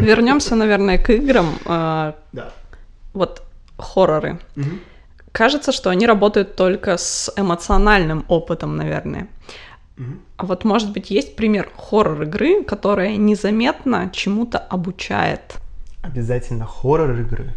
[0.03, 1.59] Вернемся, наверное, к играм.
[1.65, 2.53] А, Да.
[3.13, 3.43] Вот
[3.79, 4.39] хорроры.
[5.33, 9.29] Кажется, что они работают только с эмоциональным опытом, наверное.
[10.37, 15.57] А вот, может быть, есть пример хоррор-игры, которая незаметно чему-то обучает?
[16.03, 17.55] Обязательно хоррор игры.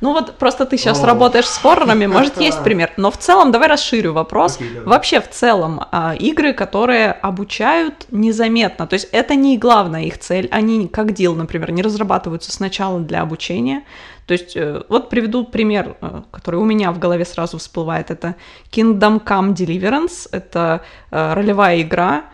[0.00, 1.06] Ну вот просто ты сейчас О.
[1.06, 4.56] работаешь с хоррорами, может есть пример, но в целом давай расширю вопрос.
[4.56, 4.88] Окей, давай.
[4.88, 10.48] Вообще в целом а, игры, которые обучают незаметно, то есть это не главная их цель,
[10.50, 13.84] они как дел, например, не разрабатываются сначала для обучения.
[14.26, 18.36] То есть э, вот приведу пример, э, который у меня в голове сразу всплывает, это
[18.70, 22.24] Kingdom Come Deliverance, это э, ролевая игра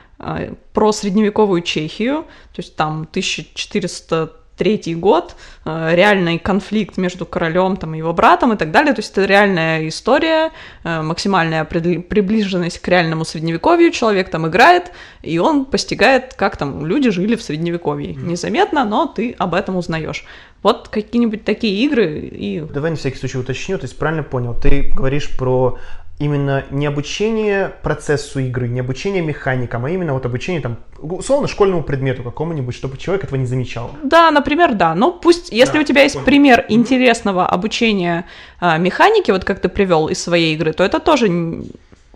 [0.73, 7.95] про средневековую Чехию, то есть там 1400 третий год, э, реальный конфликт между королем там,
[7.95, 8.95] и его братом и так далее.
[8.95, 10.53] То есть это реальная история,
[10.85, 13.91] э, максимальная приближенность к реальному средневековью.
[13.91, 18.15] Человек там играет, и он постигает, как там люди жили в средневековье.
[18.15, 20.25] Незаметно, но ты об этом узнаешь.
[20.63, 22.61] Вот какие-нибудь такие игры и...
[22.61, 25.79] Давай на всякий случай уточню, то есть правильно понял, ты говоришь про
[26.19, 31.83] именно не обучение процессу игры, не обучение механикам, а именно вот обучение там, условно, школьному
[31.83, 33.91] предмету какому-нибудь, чтобы человек этого не замечал.
[34.03, 34.95] Да, например, да.
[34.95, 36.27] Ну, пусть, если Да, у тебя есть понял.
[36.27, 38.27] пример интересного обучения
[38.61, 41.29] а, механики, вот как ты привел из своей игры, то это тоже,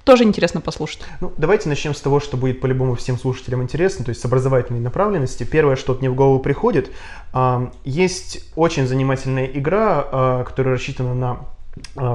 [0.05, 1.01] тоже интересно послушать.
[1.21, 4.81] Ну, давайте начнем с того, что будет по-любому всем слушателям интересно, то есть с образовательной
[4.81, 5.43] направленности.
[5.43, 6.93] Первое, что мне в голову приходит,
[7.33, 11.41] а, есть очень занимательная игра, а, которая рассчитана на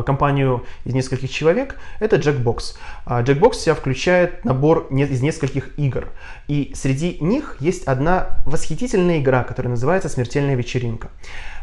[0.05, 2.75] компанию из нескольких человек, это Jackbox.
[3.05, 6.09] А, Jackbox себя включает набор из нескольких игр.
[6.47, 11.09] И среди них есть одна восхитительная игра, которая называется «Смертельная вечеринка».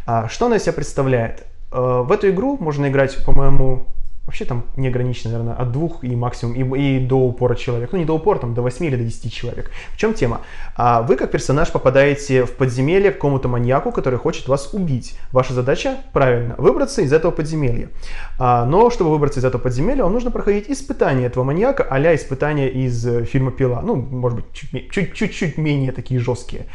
[0.06, 1.46] А, Что она из себя представляет?
[1.72, 3.86] Э, В эту игру можно играть, по-моему,
[4.30, 7.90] вообще там неограниченно, наверное, от двух и максимум, и, и до упора человек.
[7.90, 9.72] Ну, не до упора, там, до 8 или до 10 человек.
[9.92, 10.42] В чем тема?
[10.76, 15.18] А, Вы, как персонаж, попадаете в подземелье к какому-то маньяку, который хочет вас убить.
[15.32, 17.88] Ваша задача, правильно, выбраться из этого подземелья.
[18.38, 22.68] А, Но, чтобы выбраться из этого подземелья, вам нужно проходить испытания этого маньяка, а испытания
[22.68, 23.82] из э, фильма «Пила».
[23.82, 26.66] Ну, может быть, чуть-чуть менее такие жесткие.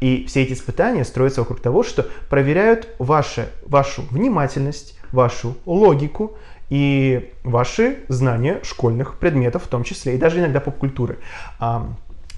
[0.00, 6.36] И все эти испытания строятся вокруг того, что проверяют ваше, вашу внимательность, вашу логику
[6.72, 11.18] и ваши знания школьных предметов в том числе, и даже иногда поп-культуры.
[11.60, 11.86] А,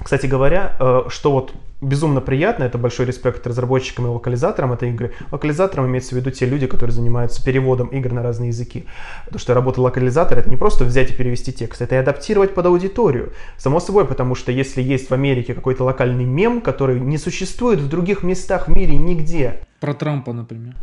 [0.03, 5.13] Кстати говоря, э, что вот безумно приятно, это большой респект разработчикам и локализаторам этой игры.
[5.31, 8.87] Локализатором имеется в виду те люди, которые занимаются переводом игр на разные языки.
[9.27, 12.67] Потому что работа локализатора это не просто взять и перевести текст, это и адаптировать под
[12.67, 13.35] аудиторию.
[13.57, 17.89] Само собой, потому что если есть в Америке какой-то локальный мем, который не существует в
[17.89, 20.75] других местах в мире нигде, Про Трампа, например.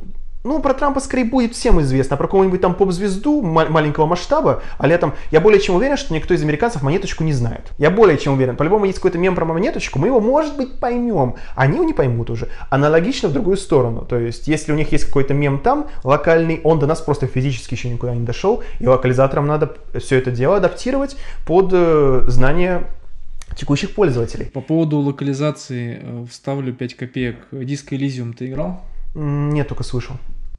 [0.44, 4.62] ну, про Трампа скорее будет всем известно, а про какого-нибудь там поп-звезду ма- маленького масштаба,
[4.78, 7.72] а летом, я более чем уверен, что никто из американцев монеточку не знает.
[7.80, 8.56] Я более чем уверен.
[8.56, 11.36] По-любому есть какой-то мем про монеточку, мы его, может быть, поймем.
[11.56, 12.48] Они его не поймут уже.
[12.70, 14.06] Аналогично в другую сторону.
[14.06, 17.74] То есть, если у них есть какой-то мем там, локальный, он до нас просто физически
[17.74, 22.84] еще никуда не дошел, и локализаторам надо все это дело адаптировать под э, знания
[23.56, 24.46] текущих пользователей.
[24.46, 27.48] По поводу локализации э, вставлю 5 копеек.
[27.52, 28.82] Диско Elysium ты играл?
[29.14, 30.18] Нет, только слышал.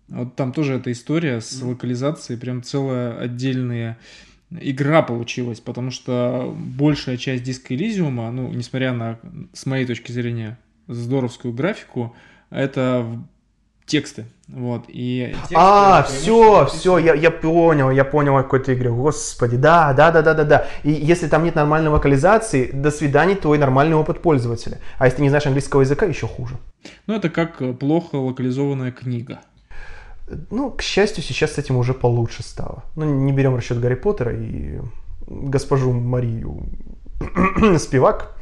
[0.09, 3.99] Вот там тоже эта история с локализацией, прям целая отдельная
[4.51, 9.19] игра получилась, потому что большая часть диска Элизиума, ну, несмотря на,
[9.55, 12.15] с моей точки зрения, здоровскую графику,
[12.51, 13.07] это
[13.93, 14.25] тексты.
[14.49, 18.91] Вот, и тексты А, все, все, я, я понял, я понял о какой-то игре.
[18.91, 20.67] Господи, да, да, да, да, да, да.
[20.83, 24.79] И если там нет нормальной локализации, до свидания, твой нормальный опыт пользователя.
[24.99, 26.57] А если ты не знаешь английского языка, еще хуже.
[27.07, 29.41] Ну, это как э, плохо локализованная книга.
[30.51, 32.85] Ну, к счастью, сейчас с этим уже получше стало.
[32.97, 34.81] Ну, не берем расчет Гарри Поттера и
[35.27, 36.67] госпожу Марию
[37.79, 38.35] Спивак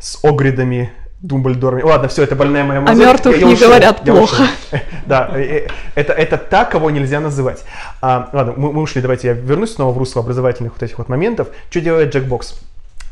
[0.00, 0.90] с огридами
[1.22, 1.82] Думблдорами.
[1.82, 3.04] Ладно, все, это больная моя мозоль.
[3.06, 4.34] мертвых Я- я не ушел, говорят я плохо.
[4.42, 4.46] ушел.
[5.06, 7.64] Да, э, э, это, это та, кого нельзя называть.
[8.00, 11.08] А, ладно, мы, мы ушли, давайте я вернусь снова в русло образовательных вот этих вот
[11.08, 11.48] моментов.
[11.70, 12.54] Что делает Jackbox?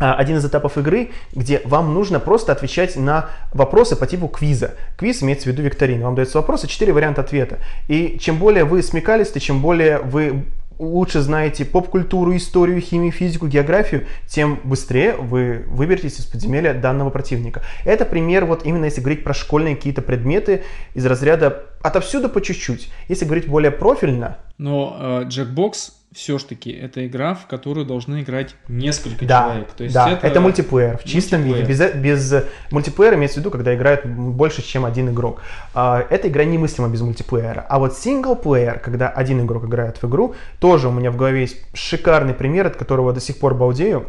[0.00, 4.72] А, Один из этапов игры, где вам нужно просто отвечать на вопросы по типу квиза.
[4.96, 6.06] Квиз имеется в виду викторина.
[6.06, 7.58] Вам дается вопрос и четыре варианта ответа.
[7.86, 10.44] И чем более вы смекалисты, чем более вы
[10.80, 17.62] лучше знаете поп-культуру, историю, химию, физику, географию, тем быстрее вы выберетесь из подземелья данного противника.
[17.84, 20.62] Это пример, вот именно если говорить про школьные какие-то предметы
[20.94, 22.90] из разряда отовсюду по чуть-чуть.
[23.08, 29.24] Если говорить более профильно, Но э, Jackbox все-таки это игра, в которую должны играть несколько
[29.24, 29.72] Да, человек.
[29.72, 31.68] То есть да, это, мультиплеер в чистом мультиплеер.
[31.68, 32.02] виде.
[32.02, 35.42] Без, без мультиплеера имеется в виду, когда играет больше, чем один игрок.
[35.72, 37.64] А, эта игра немыслима без мультиплеера.
[37.68, 41.58] А вот синглплеер, когда один игрок играет в игру, тоже у меня в голове есть
[41.74, 44.06] шикарный пример, от которого до сих пор балдею.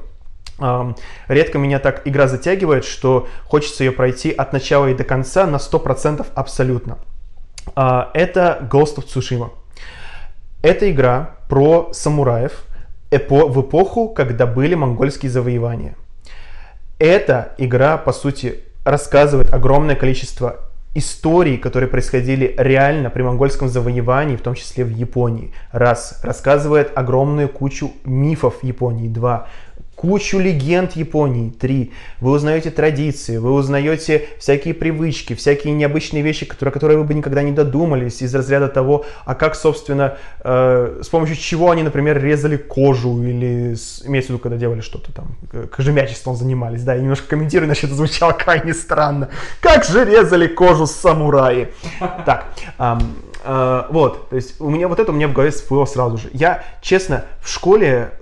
[0.60, 0.96] Эм,
[1.28, 5.58] редко меня так игра затягивает, что хочется ее пройти от начала и до конца на
[5.58, 6.98] 100% абсолютно.
[7.76, 9.52] Э, это Ghost of Tsushima.
[10.64, 12.64] Это игра про самураев
[13.12, 15.96] эпо в эпоху, когда были монгольские завоевания.
[16.98, 20.62] Эта игра, по сути, рассказывает огромное количество
[20.96, 25.52] историй, которые происходили реально при монгольском завоевании, в том числе в Японии.
[25.74, 26.22] Раз.
[26.24, 29.10] Рассказывает огромную кучу мифов Японии.
[29.10, 29.50] Два
[30.02, 31.52] кучу легенд Японии.
[31.52, 31.92] Три.
[32.22, 37.44] Вы узнаете традиции, вы узнаете всякие привычки, всякие необычные вещи, которые, которые вы бы никогда
[37.44, 42.58] не додумались из разряда того, а как, собственно, э, с помощью чего они, например, резали
[42.58, 45.36] кожу или, с, имеется в виду, когда делали что-то там,
[45.68, 46.82] кожемячеством занимались.
[46.82, 49.30] Да, я немножко комментирую, иначе это звучало крайне странно.
[49.60, 51.68] Как же резали кожу самураи?
[52.26, 52.48] Так,
[53.46, 56.32] э, вот, то есть у меня вот это у меня в голове всплыло сразу же.
[56.34, 58.14] Я, честно, в школе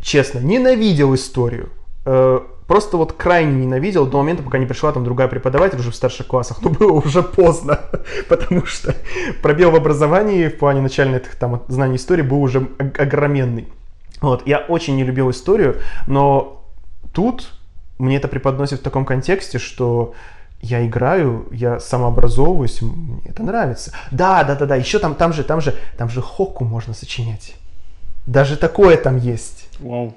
[0.00, 1.70] честно, ненавидел историю.
[2.04, 5.96] Э, просто вот крайне ненавидел до момента, пока не пришла там другая преподаватель уже в
[5.96, 6.62] старших классах.
[6.62, 7.80] Но было уже поздно,
[8.28, 8.94] потому что
[9.42, 13.68] пробел в образовании в плане начальных там знаний истории был уже огроменный.
[14.20, 16.64] Вот, я очень не любил историю, но
[17.12, 17.52] тут
[17.98, 20.14] мне это преподносит в таком контексте, что
[20.60, 23.92] я играю, я самообразовываюсь, мне это нравится.
[24.10, 27.54] Да, да, да, да, еще там, там же, там же, там же хоку можно сочинять.
[28.26, 29.65] Даже такое там есть.
[29.78, 30.14] Вау.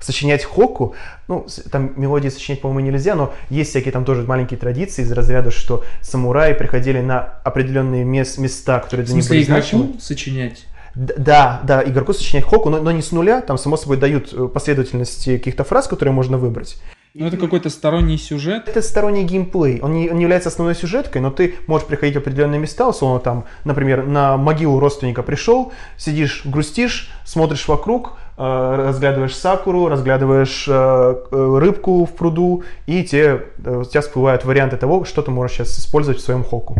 [0.00, 0.94] Сочинять хоку,
[1.28, 5.52] ну, там мелодии сочинять, по-моему, нельзя, но есть всякие там тоже маленькие традиции из разряда,
[5.52, 9.94] что самураи приходили на определенные мес- места, которые для них были значимы.
[10.00, 10.66] сочинять?
[10.96, 14.48] Да, да, игроку сочинять хоку, но, но не с нуля, там, само собой, дают э,
[14.48, 16.78] последовательности каких-то фраз, которые можно выбрать.
[17.14, 18.68] Ну, это какой-то сторонний сюжет?
[18.68, 19.80] Это сторонний геймплей.
[19.82, 23.20] Он не, он не является основной сюжеткой, но ты можешь приходить в определенные места, условно
[23.20, 30.72] там, например, на могилу родственника пришел, сидишь, грустишь, смотришь вокруг, э, разглядываешь сакуру, разглядываешь э,
[30.72, 35.58] э, рыбку в пруду, и те, э, у тебя всплывают варианты того, что ты можешь
[35.58, 36.78] сейчас использовать в своем хоку.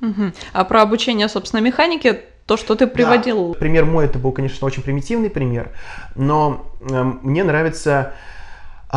[0.00, 0.32] Угу.
[0.52, 3.52] А про обучение, собственно, механики то, что ты приводил.
[3.52, 3.58] Да.
[3.58, 5.70] Пример мой, это был, конечно, очень примитивный пример,
[6.14, 8.14] но э, мне нравится
[8.92, 8.96] э,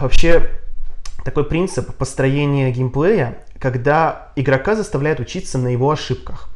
[0.00, 0.50] вообще
[1.24, 6.48] такой принцип построения геймплея, когда игрока заставляют учиться на его ошибках.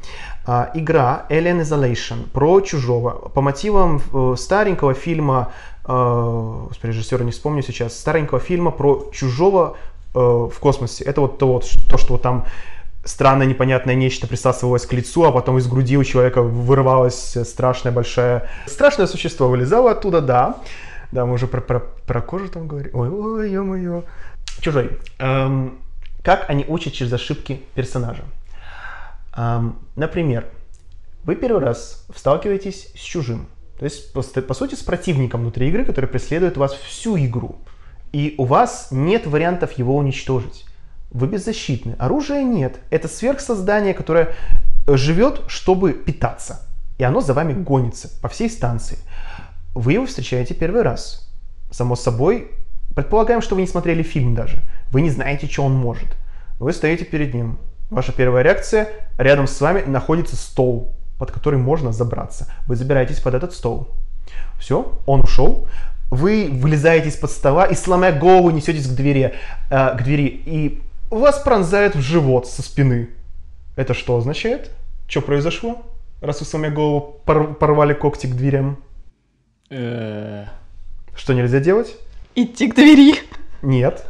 [0.46, 5.52] Э, игра Alien Isolation про чужого по мотивам э, старенького фильма,
[5.86, 9.76] э, режиссера не вспомню сейчас, старенького фильма про чужого
[10.14, 11.04] э, в космосе.
[11.04, 12.44] Это вот то, вот, то что вот там
[13.06, 18.48] странное непонятное нечто присасывалось к лицу, а потом из груди у человека вырывалось страшное большое...
[18.66, 20.56] Страшное существо вылезало оттуда, да.
[21.12, 22.90] Да, мы уже про, про, про кожу там говорим.
[22.94, 24.04] Ой, ой, ё-моё.
[24.60, 24.98] Чужой.
[25.18, 25.78] Эм,
[26.22, 28.24] как они учат через ошибки персонажа?
[29.36, 30.46] Эм, например,
[31.24, 33.46] вы первый раз сталкиваетесь с чужим.
[33.78, 37.56] То есть, по, по сути, с противником внутри игры, который преследует вас всю игру.
[38.12, 40.66] И у вас нет вариантов его уничтожить
[41.10, 41.94] вы беззащитны.
[41.98, 42.80] Оружия нет.
[42.90, 44.34] Это сверхсоздание, которое
[44.86, 46.62] э, живет, чтобы питаться.
[46.98, 48.98] И оно за вами гонится по всей станции.
[49.74, 51.28] Вы его встречаете первый раз.
[51.70, 52.50] Само собой,
[52.94, 54.62] предполагаем, что вы не смотрели фильм даже.
[54.90, 56.08] Вы не знаете, что он может.
[56.58, 57.58] Вы стоите перед ним.
[57.90, 58.88] Ваша первая реакция–
[59.18, 62.50] рядом с вами находится стол, под который можно забраться.
[62.66, 63.88] Вы забираетесь под этот стол.
[64.58, 65.68] Все, он ушел.
[66.10, 69.34] Вы вылезаете из-под стола и, сломя голову, несетесь к двери,
[69.70, 70.42] э, к двери.
[70.46, 73.10] И вас пронзает в живот со спины.
[73.76, 74.70] Это что означает?
[75.08, 75.86] Что произошло?
[76.20, 78.78] Раз вы сломя голову пор- порвали когти к дверям.
[79.68, 81.96] Что нельзя делать?
[82.34, 83.14] Идти к двери.
[83.62, 84.04] Нет.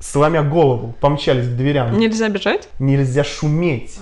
[0.00, 1.96] Сломя голову, помчались к дверям.
[1.98, 2.68] Нельзя бежать?
[2.78, 3.98] Нельзя шуметь.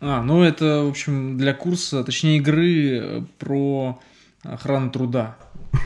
[0.00, 3.98] А, ну это, в общем, для курса, точнее игры э, про
[4.42, 5.36] охрану труда.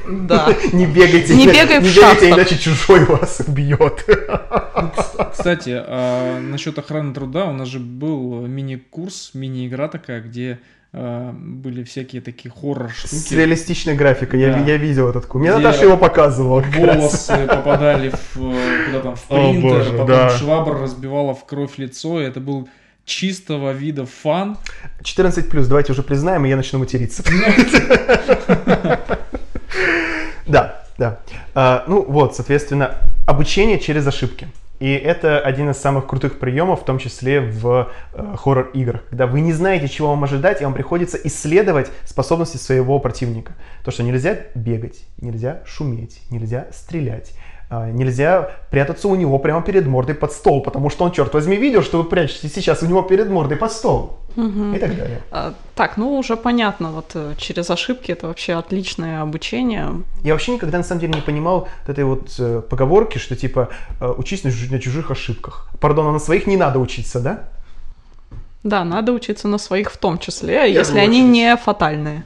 [0.08, 0.54] Да.
[0.72, 4.04] Не бегайте, не бегай не бегайте, иначе чужой вас убьет.
[5.32, 10.58] Кстати, а, насчет охраны труда, у нас же был мини-курс, мини-игра такая, где
[10.92, 13.14] а, были всякие такие хоррор-штуки.
[13.14, 14.58] С реалистичной графикой, да.
[14.58, 15.42] я, я видел этот курс.
[15.42, 16.60] Мне Наташа его показывала.
[16.60, 20.30] Волосы попадали в, куда там, в принтер, О, боже, потом да.
[20.30, 22.68] швабра разбивала в кровь лицо, и это был
[23.04, 24.56] чистого вида фан.
[25.02, 27.22] 14 плюс, давайте уже признаем, и я начну материться.
[30.46, 31.18] Да, да.
[31.54, 32.94] А, ну вот, соответственно,
[33.26, 34.48] обучение через ошибки.
[34.80, 39.40] И это один из самых крутых приемов, в том числе в э, хоррор-играх, когда вы
[39.40, 43.54] не знаете, чего вам ожидать, и вам приходится исследовать способности своего противника.
[43.84, 47.32] То, что нельзя бегать, нельзя шуметь, нельзя стрелять,
[47.70, 51.82] нельзя прятаться у него прямо перед мордой под стол, потому что он, черт возьми, видел,
[51.82, 54.18] что вы прячетесь сейчас у него перед мордой под стол.
[54.36, 54.74] Угу.
[54.74, 55.20] И так далее.
[55.30, 60.02] А, так, ну уже понятно, вот э, через ошибки это вообще отличное обучение.
[60.22, 63.68] Я вообще никогда на самом деле не понимал вот этой вот э, поговорки, что типа
[64.00, 65.68] э, учись на, на чужих ошибках.
[65.80, 67.48] Пардон, а на своих не надо учиться, да?
[68.62, 72.22] Да, надо учиться на своих в том числе, Я если они не фатальные.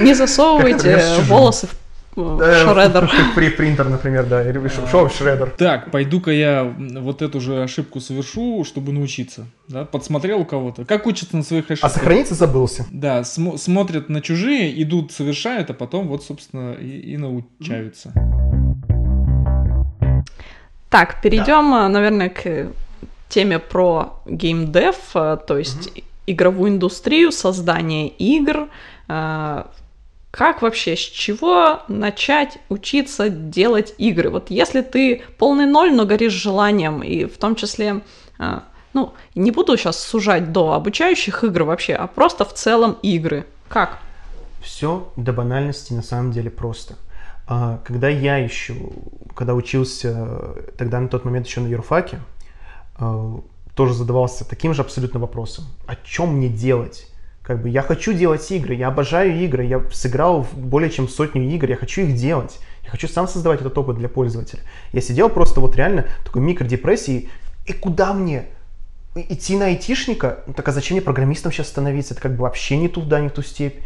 [0.00, 1.74] Не засовывайте волосы в
[2.14, 3.10] Шредер.
[3.34, 5.50] При принтер, например, да, или шоу Шредер.
[5.56, 9.46] Так, пойду-ка я вот эту же ошибку совершу, чтобы научиться.
[9.68, 10.84] Да, подсмотрел у кого-то.
[10.84, 11.90] Как учатся на своих ошибках?
[11.90, 12.86] А сохраниться забылся.
[12.90, 18.12] Да, см- смотрят на чужие, идут, совершают, а потом вот, собственно, и, и научаются.
[20.88, 21.88] Так, перейдем, да.
[21.88, 22.72] наверное, к
[23.28, 26.00] теме про геймдев, то есть угу.
[26.26, 28.68] игровую индустрию, создание игр,
[29.08, 29.62] э,
[30.30, 34.30] как вообще, с чего начать учиться делать игры?
[34.30, 38.02] Вот если ты полный ноль, но горишь желанием, и в том числе,
[38.38, 43.44] а, ну, не буду сейчас сужать до обучающих игр вообще, а просто в целом игры.
[43.68, 43.98] Как?
[44.62, 46.94] Все до банальности на самом деле просто.
[47.48, 48.74] А, когда я еще,
[49.34, 52.20] когда учился тогда на тот момент еще на юрфаке,
[52.96, 53.40] а,
[53.74, 55.64] тоже задавался таким же абсолютно вопросом.
[55.86, 57.09] О чем мне делать?
[57.50, 61.68] Как бы я хочу делать игры, я обожаю игры, я сыграл более чем сотню игр,
[61.68, 62.60] я хочу их делать.
[62.84, 64.60] Я хочу сам создавать этот опыт для пользователя.
[64.92, 67.28] Я сидел просто вот реально такой микродепрессии.
[67.66, 68.44] И куда мне?
[69.16, 70.44] Идти на айтишника?
[70.46, 72.14] Ну, так а зачем мне программистом сейчас становиться?
[72.14, 73.80] Это как бы вообще не туда, не ту степь.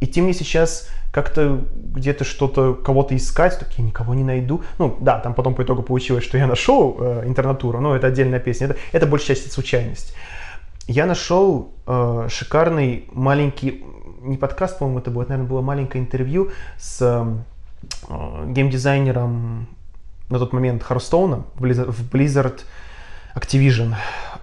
[0.00, 4.62] Идти мне сейчас как-то где-то что-то, кого-то искать, так я никого не найду.
[4.78, 8.38] Ну, да, там потом по итогу получилось, что я нашел э, интернатуру, но это отдельная
[8.38, 8.68] песня.
[8.68, 10.14] Это, это большая часть случайность
[10.88, 13.84] я нашел э, шикарный маленький,
[14.22, 19.68] не подкаст, по-моему, это это, наверное, было маленькое интервью с э, геймдизайнером
[20.30, 22.60] на тот момент Харстоуна в Blizzard
[23.36, 23.94] Activision,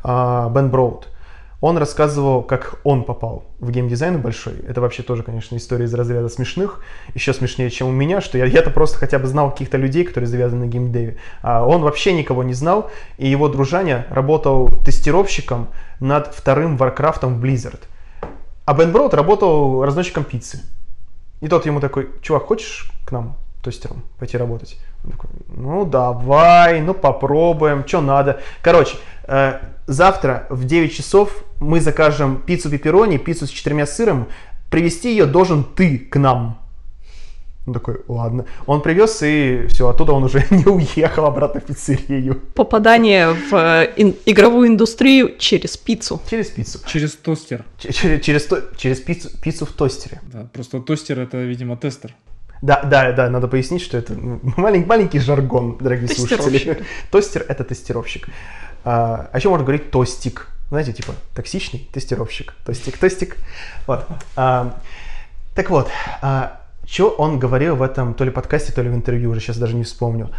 [0.04, 1.08] э, Бен Броуд.
[1.62, 4.56] Он рассказывал, как он попал в геймдизайн большой.
[4.68, 6.82] Это вообще тоже, конечно, история из разряда смешных.
[7.14, 10.28] Еще смешнее, чем у меня, что я, я-то просто хотя бы знал каких-то людей, которые
[10.28, 11.18] завязаны на геймдеве.
[11.42, 17.44] А он вообще никого не знал, и его дружаня работал тестировщиком над вторым Варкрафтом в
[17.44, 17.80] Blizzard.
[18.66, 20.62] А Бен Броуд работал разносчиком пиццы.
[21.42, 24.78] И тот ему такой, чувак, хочешь к нам тестером пойти работать?
[25.48, 28.42] Ну давай, ну попробуем, что надо.
[28.62, 34.28] Короче, э, завтра в 9 часов мы закажем пиццу пепперони, пиццу с четырьмя сыром.
[34.70, 36.60] Привезти ее должен ты к нам.
[37.68, 38.46] Он такой, ладно.
[38.68, 42.36] Он привез, и все, оттуда он уже не уехал обратно в пиццерию.
[42.54, 46.22] Попадание в э, ин- игровую индустрию через пиццу.
[46.30, 46.80] Через пиццу.
[46.86, 47.64] Через тостер.
[47.80, 50.22] Через, через, через пиццу, пиццу в тостере.
[50.32, 52.14] Да, просто тостер это, видимо, тестер.
[52.62, 54.14] Да, да, да, надо пояснить, что это
[54.58, 56.84] маленький, маленький жаргон, дорогие слушатели.
[57.12, 58.28] Тостер— это тестировщик.
[58.84, 60.48] А, а еще можно говорить тостик.
[60.70, 62.54] Знаете, типа токсичный тестировщик.
[62.66, 63.38] Тостик, тостик.
[63.88, 64.08] Вот.
[64.36, 64.80] А,
[65.54, 65.90] так вот,
[66.22, 69.58] а, что он говорил в этом то ли подкасте, то ли в интервью, уже сейчас
[69.58, 70.30] даже не вспомню.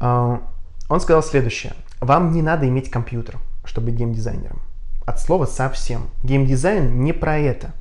[0.00, 0.40] А,
[0.88, 1.72] он сказал следующее.
[2.00, 4.60] Вам не надо иметь компьютер, чтобы быть геймдизайнером.
[5.04, 6.08] От слова совсем.
[6.22, 7.72] Геймдизайн не про это.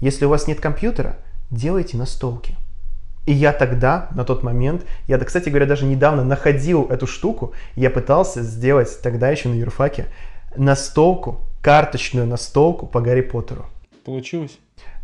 [0.00, 1.16] Если у вас нет компьютера,
[1.50, 2.56] делайте настолки.
[3.26, 7.90] И я тогда, на тот момент, я, кстати говоря, даже недавно находил эту штуку, я
[7.90, 10.06] пытался сделать тогда еще на юрфаке
[10.56, 13.66] настолку, карточную настолку по Гарри Поттеру.
[14.04, 14.58] Получилось?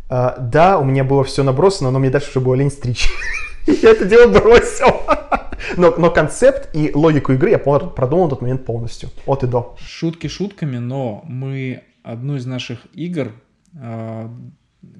[0.09, 3.09] А, да, у меня было все набросано, но мне дальше уже было лень стричь.
[3.67, 4.87] Я это дело бросил.
[5.75, 9.75] Но, но концепт и логику игры я продумал на тот момент полностью, от и до.
[9.79, 13.31] Шутки шутками, но мы одну из наших игр,
[13.75, 14.31] а,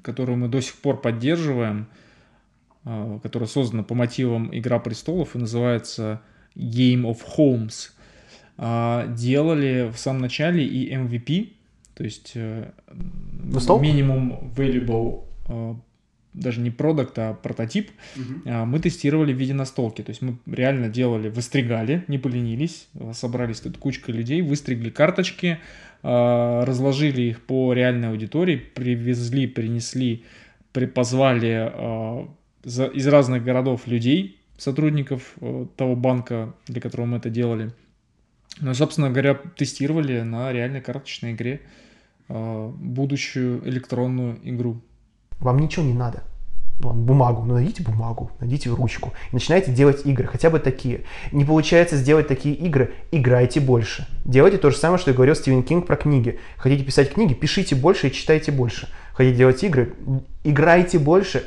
[0.02, 1.88] которую мы до сих пор поддерживаем,
[2.84, 6.22] которая создана по мотивам «Игра престолов» и называется
[6.54, 7.90] Game of Homes,
[8.60, 11.52] а, делали в самом начале и MVP,
[11.94, 12.70] то есть э,
[13.80, 15.74] минимум valuable э,
[16.34, 18.64] даже не продукт, а прототип, uh-huh.
[18.64, 20.02] мы тестировали в виде настолки.
[20.02, 25.58] То есть мы реально делали, выстригали, не поленились, собрались тут кучка людей, выстригли карточки,
[26.02, 30.24] разложили их по реальной аудитории, привезли, принесли,
[30.94, 32.28] позвали
[32.64, 37.72] из разных городов людей, сотрудников э, того банка, для которого мы это делали.
[38.60, 41.62] Ну, собственно говоря, тестировали на реальной карточной игре
[42.28, 44.80] э, будущую электронную игру.
[45.38, 46.24] Вам ничего не надо.
[46.80, 51.02] Бумагу, ну найдите бумагу, найдите ручку и начинайте делать игры, хотя бы такие.
[51.32, 54.06] Не получается сделать такие игры, играйте больше.
[54.24, 56.38] Делайте то же самое, что и говорил Стивен Кинг про книги.
[56.56, 58.88] Хотите писать книги, пишите больше и читайте больше.
[59.12, 59.94] Хотите делать игры,
[60.44, 61.44] играйте больше,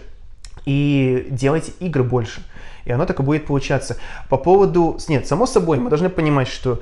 [0.65, 2.41] и делайте игры больше.
[2.85, 3.97] И оно так и будет получаться.
[4.29, 4.97] По поводу...
[5.07, 6.81] Нет, само собой, мы должны понимать, что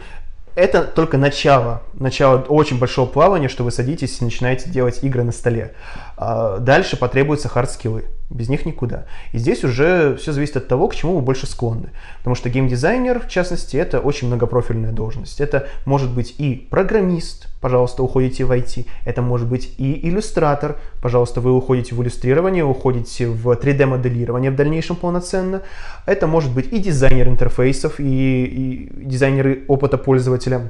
[0.55, 5.31] это только начало, начало очень большого плавания, что вы садитесь и начинаете делать игры на
[5.31, 5.73] столе.
[6.17, 8.05] А дальше потребуются хардскиллы.
[8.29, 9.05] Без них никуда.
[9.33, 11.89] И здесь уже все зависит от того, к чему вы больше склонны.
[12.19, 15.41] Потому что геймдизайнер, в частности, это очень многопрофильная должность.
[15.41, 18.85] Это может быть и программист, пожалуйста, уходите в IT.
[19.03, 24.95] Это может быть и иллюстратор, пожалуйста, вы уходите в иллюстрирование, уходите в 3D-моделирование в дальнейшем
[24.95, 25.63] полноценно.
[26.05, 30.69] Это может быть и дизайнер интерфейсов, и, и дизайнеры опыта пользователя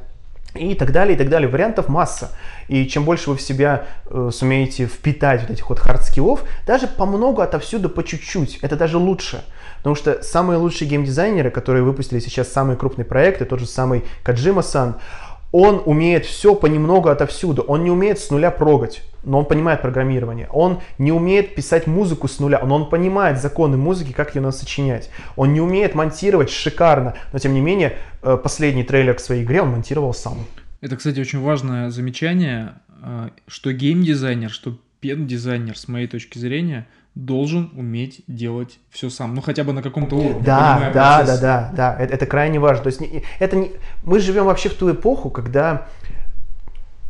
[0.56, 1.48] и так далее, и так далее.
[1.48, 2.32] Вариантов масса.
[2.68, 7.06] И чем больше вы в себя э, сумеете впитать вот этих вот хардскиллов, даже по
[7.06, 9.44] много отовсюду, по чуть-чуть, это даже лучше.
[9.78, 14.96] Потому что самые лучшие геймдизайнеры, которые выпустили сейчас самые крупные проекты, тот же самый Каджима-сан,
[15.52, 17.64] он умеет все понемногу отовсюду.
[17.64, 20.48] Он не умеет с нуля прогать, но он понимает программирование.
[20.52, 24.56] Он не умеет писать музыку с нуля, но он понимает законы музыки, как ее надо
[24.56, 25.10] сочинять.
[25.36, 29.62] Он не умеет монтировать шикарно, но тем не менее э, последний трейлер к своей игре
[29.62, 30.38] он монтировал сам.
[30.82, 37.72] Это, кстати, очень важное замечание, э, что геймдизайнер, что пен-дизайнер, с моей точки зрения– должен
[37.76, 40.42] уметь делать все сам, ну хотя бы на каком-то уровне.
[40.42, 42.84] Да, да, да, да, да, это, это крайне важно.
[42.84, 43.02] То есть
[43.40, 43.72] это не,
[44.04, 45.88] мы живем вообще в ту эпоху, когда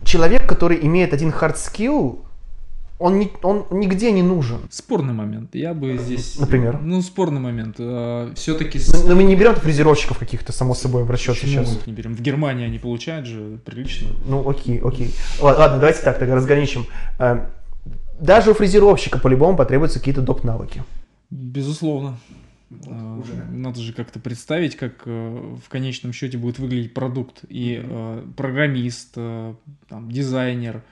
[0.09, 2.19] человек, который имеет один hard skill,
[2.97, 4.57] он, не, он нигде не нужен.
[4.71, 5.55] Спорный момент.
[5.55, 6.37] Я бы здесь...
[6.37, 6.79] Например?
[6.81, 7.75] Ну, спорный момент.
[7.79, 8.79] А, Все-таки...
[8.91, 11.85] Но, но мы не берем фрезеровщиков каких-то, само собой, в расчет Почему сейчас.
[11.85, 12.13] не берем?
[12.15, 14.09] В Германии они получают же прилично.
[14.25, 15.13] Ну, окей, окей.
[15.39, 16.87] Ладно, ладно давайте так, тогда разграничим.
[17.19, 17.43] Эм,
[18.19, 20.43] даже у фрезеровщика по-любому потребуются какие-то доп.
[20.43, 20.83] навыки.
[21.29, 22.17] Безусловно.
[22.69, 23.33] Вот, уже.
[23.51, 27.43] Надо же как-то представить, как э, в конечном счете будет выглядеть продукт.
[27.49, 29.55] И э, программист, э,
[29.87, 30.83] там, дизайнер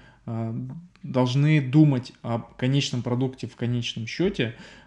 [1.03, 4.55] должны думать о конечном продукте в конечном счете,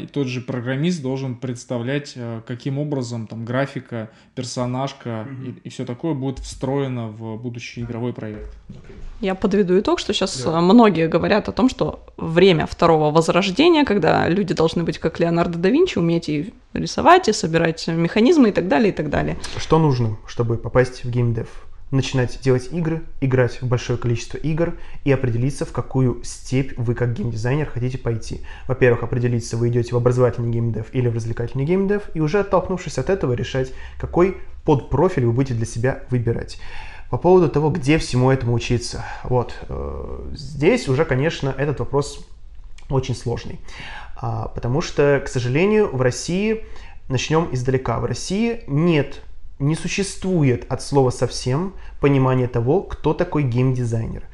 [0.00, 5.60] и тот же программист должен представлять, а, каким образом там графика, персонажка mm-hmm.
[5.62, 8.50] и, и все такое будет встроено в будущий игровой проект.
[9.20, 10.60] Я подведу итог, что сейчас да.
[10.60, 15.68] многие говорят о том, что время второго возрождения, когда люди должны быть как Леонардо да
[15.68, 19.36] Винчи, уметь и рисовать, и собирать механизмы и так далее, и так далее.
[19.58, 21.48] Что нужно, чтобы попасть в геймдев?
[21.90, 24.74] Начинать делать игры, играть в большое количество игр
[25.04, 28.42] и определиться, в какую степь вы как геймдизайнер хотите пойти.
[28.66, 33.10] Во-первых, определиться, вы идете в образовательный геймдев или в развлекательный геймдев, и уже оттолкнувшись от
[33.10, 36.58] этого, решать, какой подпрофиль вы будете для себя выбирать.
[37.10, 39.04] По поводу того, где всему этому учиться.
[39.22, 42.26] Вот, э, здесь уже, конечно, этот вопрос
[42.88, 43.60] очень сложный.
[44.16, 46.64] А, потому что, к сожалению, в России,
[47.08, 49.20] начнем издалека, в России нет
[49.58, 54.24] не существует от слова совсем понимания того, кто такой геймдизайнер.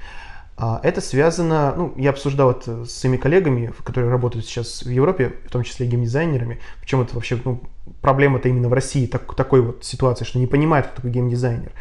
[0.56, 5.34] А, это связано, ну, я обсуждал это с своими коллегами, которые работают сейчас в Европе,
[5.46, 6.60] в том числе геймдизайнерами.
[6.80, 7.62] Причем это вообще ну,
[8.00, 11.72] проблема-то именно в России, так, такой вот ситуации, что не понимают, кто такой геймдизайнер.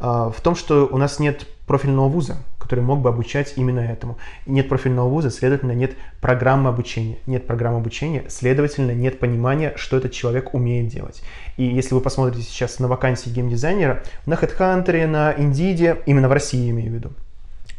[0.00, 4.16] А, в том, что у нас нет профильного вуза, который мог бы обучать именно этому.
[4.46, 5.92] Нет профильного вуза, следовательно, нет
[6.22, 7.18] программы обучения.
[7.26, 11.22] Нет программы обучения, следовательно, нет понимания, что этот человек умеет делать.
[11.58, 16.70] И если вы посмотрите сейчас на вакансии геймдизайнера, на HeadHunter, на Indeed, именно в России
[16.70, 17.12] имею в виду,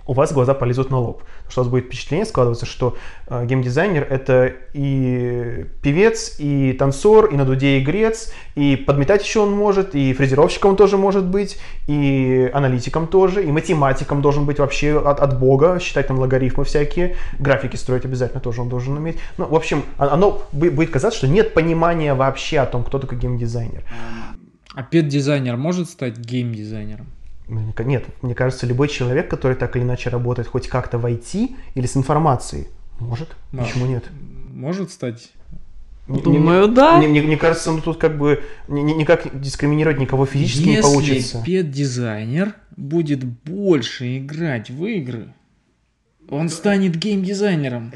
[0.07, 1.23] у вас глаза полезут на лоб.
[1.23, 2.95] Потому что у вас будет впечатление складываться, что
[3.27, 9.51] э, геймдизайнер это и певец, и танцор, и на дуде игрец, и подметать еще он
[9.51, 14.99] может, и фрезеровщиком он тоже может быть, и аналитиком тоже, и математиком должен быть вообще
[14.99, 19.17] от, от бога, считать там логарифмы всякие, графики строить обязательно тоже он должен уметь.
[19.37, 23.83] Ну, в общем, оно будет казаться, что нет понимания вообще о том, кто такой геймдизайнер.
[24.75, 27.07] А пет-дизайнер может стать геймдизайнером?
[27.47, 31.85] Нет, мне кажется, любой человек, который так или иначе работает хоть как-то в IT или
[31.85, 32.67] с информацией,
[32.99, 33.29] может.
[33.51, 33.63] Да.
[33.63, 34.03] Почему нет?
[34.53, 35.31] Может стать.
[36.07, 36.97] Думаю, мне, да.
[36.97, 41.37] Мне, мне, мне кажется, ну тут как бы никак дискриминировать никого физически Если не получится.
[41.37, 45.33] Если пет-дизайнер будет больше играть в игры,
[46.29, 47.91] он станет геймдизайнером.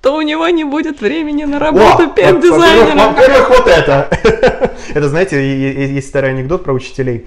[0.00, 3.14] то у него не будет времени на работу пет-дизайнером.
[3.14, 4.08] Во-первых, вот это.
[4.94, 7.26] Это, знаете, есть старый анекдот про учителей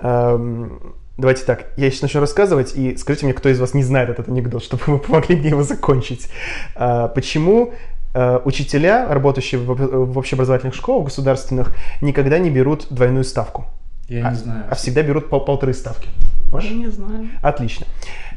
[0.00, 4.08] Эм, давайте так, я сейчас начну рассказывать, и скажите мне, кто из вас не знает
[4.08, 6.28] этот анекдот, чтобы вы помогли мне его закончить.
[6.76, 7.74] Э, почему
[8.14, 13.66] э, учителя, работающие в общеобразовательных школах государственных, никогда не берут двойную ставку?
[14.08, 14.64] Я а, не знаю.
[14.70, 16.08] А всегда берут пол полторы ставки.
[16.50, 16.70] Можешь?
[16.70, 17.28] Не знаю.
[17.42, 17.86] Отлично.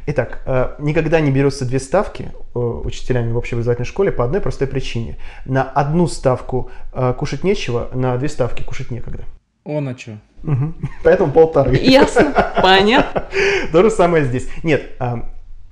[0.06, 5.16] Итак, э, никогда не берутся две ставки учителями в общеобразовательной школе по одной простой причине.
[5.46, 6.70] На одну ставку
[7.16, 9.22] кушать нечего, на две ставки кушать некогда.
[9.64, 10.18] О, на что?
[10.44, 10.74] Угу.
[11.04, 11.76] Поэтому полторы.
[11.76, 13.26] Ясно, понятно.
[13.70, 14.48] То же самое здесь.
[14.62, 14.90] Нет,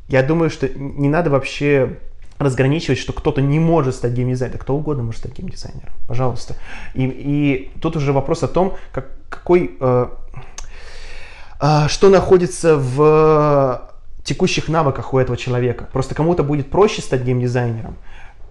[0.09, 1.99] я думаю, что не надо вообще
[2.41, 6.57] разграничивать, что кто-то не может стать геймдизайнером, кто угодно может стать геймдизайнером, пожалуйста.
[6.95, 10.07] И, и тут уже вопрос о том, как, какой, э,
[11.61, 13.91] э, что находится в
[14.25, 15.89] текущих навыках у этого человека.
[15.93, 17.97] Просто кому-то будет проще стать геймдизайнером,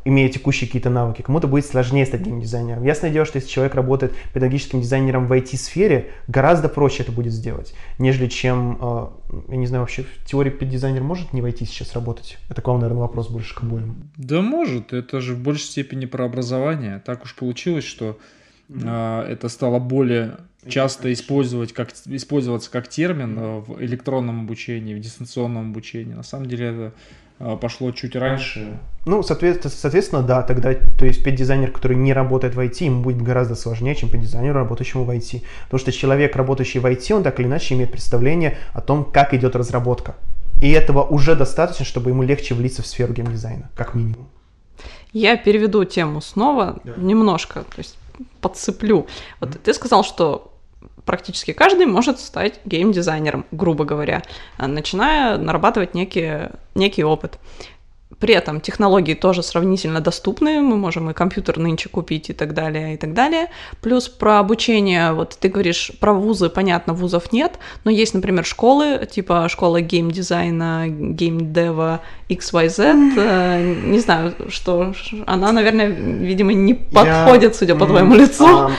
[0.06, 2.84] имея текущие какие-то навыки, кому-то будет сложнее стать геймдизайнером.
[2.84, 7.74] Ясное дело, что если человек работает педагогическим дизайнером в IT-сфере, гораздо проще это будет сделать,
[7.98, 9.08] нежели чем, э,
[9.50, 12.38] я не знаю, вообще в теории педдизайнер может не войти сейчас работать?
[12.50, 14.12] Это к вам, наверное, вопрос больше к обоим.
[14.18, 17.02] Да может, это же в большей степени про образование.
[17.06, 18.18] Так уж получилось, что
[18.70, 20.38] э, это стало более
[20.68, 26.14] часто использовать как, использоваться как термин э, в электронном обучении, в дистанционном обучении.
[26.14, 26.94] На самом деле это
[27.40, 28.80] пошло чуть раньше.
[29.06, 33.22] Ну, соответственно, соответственно, да, тогда, то есть педдизайнер, который не работает в IT, ему будет
[33.22, 35.44] гораздо сложнее, чем педдизайнеру, работающему в IT.
[35.64, 39.34] Потому что человек, работающий в IT, он так или иначе имеет представление о том, как
[39.34, 40.16] идет разработка.
[40.62, 44.28] И этого уже достаточно, чтобы ему легче влиться в сферу геймдизайна, как минимум.
[45.14, 46.94] Я переведу тему снова да.
[46.98, 47.98] немножко, то есть
[48.42, 49.08] подцеплю.
[49.40, 49.60] Вот mm-hmm.
[49.64, 50.54] ты сказал, что
[51.06, 54.24] практически каждый может стать геймдизайнером, грубо говоря,
[54.58, 57.40] начиная нарабатывать некий, некий опыт.
[58.20, 62.96] При этом технологии тоже сравнительно доступны, мы можем и компьютер нынче купить и так далее,
[62.96, 63.48] и так далее.
[63.82, 69.08] Плюс про обучение, вот ты говоришь про вузы, понятно, вузов нет, но есть, например, школы,
[69.10, 74.94] типа школа геймдизайна, геймдева XYZ, э, не знаю, что
[75.26, 77.58] она, наверное, видимо, не подходит, Я...
[77.58, 78.70] судя по твоему лицу.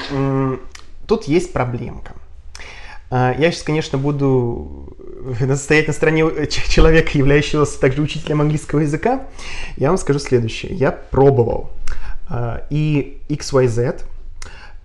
[1.11, 2.12] Тут есть проблемка.
[3.11, 4.94] А, я сейчас, конечно, буду
[5.56, 9.22] стоять на стороне человека, являющегося также учителем английского языка.
[9.76, 10.72] Я вам скажу следующее.
[10.72, 11.72] Я пробовал
[12.28, 14.04] а, и XYZ,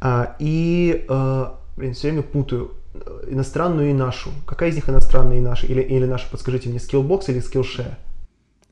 [0.01, 1.05] а, и,
[1.77, 2.71] блин, все время путаю,
[3.27, 4.31] иностранную и нашу.
[4.47, 5.67] Какая из них иностранная и наша?
[5.67, 7.93] Или, или наша, подскажите мне, Skillbox или Skillshare?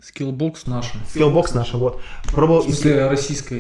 [0.04, 0.90] Skillbox наша.
[1.16, 2.02] Skillbox наша, вот.
[2.34, 2.62] Пробовал...
[2.62, 3.60] В смысле, российская.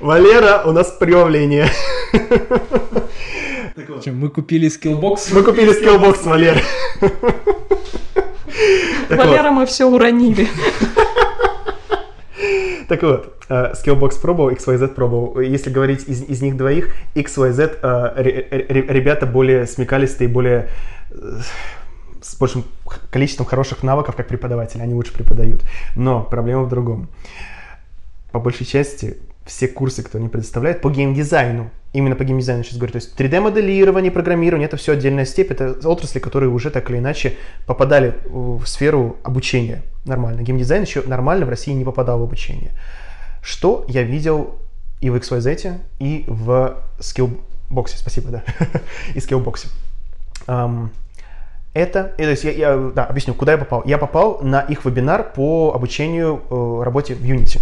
[0.00, 1.68] Валера, у нас проявление.
[4.04, 5.32] Чем, мы купили Skillbox?
[5.32, 6.60] Мы купили Skillbox, Валера.
[9.08, 10.48] Валера, мы все уронили.
[12.88, 15.38] Так вот, э, Skillbox пробовал, XYZ пробовал.
[15.38, 18.22] Если говорить из, из них двоих, XYZ э,
[18.68, 20.68] ребята более смекалистые, более
[21.12, 21.40] э,
[22.30, 22.64] с большим
[23.10, 25.62] количеством хороших навыков как преподаватели, они лучше преподают.
[25.96, 27.08] Но проблема в другом.
[28.30, 32.92] По большей части все курсы, кто они предоставляют, по геймдизайну, именно по геймдизайну сейчас говорю,
[32.92, 37.36] то есть 3D-моделирование, программирование, это все отдельная степь, это отрасли, которые уже так или иначе
[37.66, 40.42] попадали в сферу обучения нормально.
[40.42, 42.70] Геймдизайн еще нормально в России не попадал в обучение.
[43.42, 44.54] Что я видел
[45.00, 48.44] и в XYZ, и в Skillbox, спасибо, да,
[49.16, 49.66] и.
[50.46, 50.90] Um,
[51.72, 53.82] это, то есть я, я да, объясню, куда я попал.
[53.84, 57.60] Я попал на их вебинар по обучению э, работе в Unity.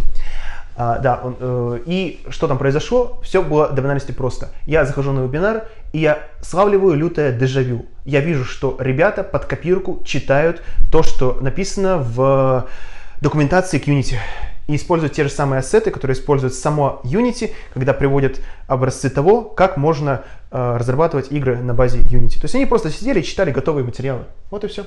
[0.77, 3.21] А, да, он, э, и что там произошло?
[3.23, 4.51] Все было до банальности просто.
[4.65, 7.87] Я захожу на вебинар, и я славливаю лютое дежавю.
[8.05, 12.67] Я вижу, что ребята под копирку читают то, что написано в
[13.21, 14.17] документации к Unity
[14.69, 19.79] и используют те же самые ассеты, которые используют само Unity, когда приводят образцы того, как
[19.79, 22.35] можно э, разрабатывать игры на базе Unity.
[22.35, 24.25] То есть они просто сидели и читали готовые материалы.
[24.51, 24.85] Вот и все.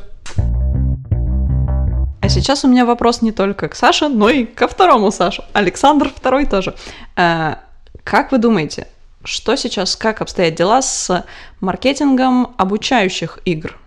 [2.22, 5.44] А сейчас у меня вопрос не только к Саше, но и ко второму Сашу.
[5.52, 6.76] Александр второй тоже.
[7.18, 7.56] Э,
[8.04, 8.88] как вы думаете,
[9.24, 11.26] что сейчас, как обстоят дела с
[11.60, 13.81] маркетингом обучающих игр?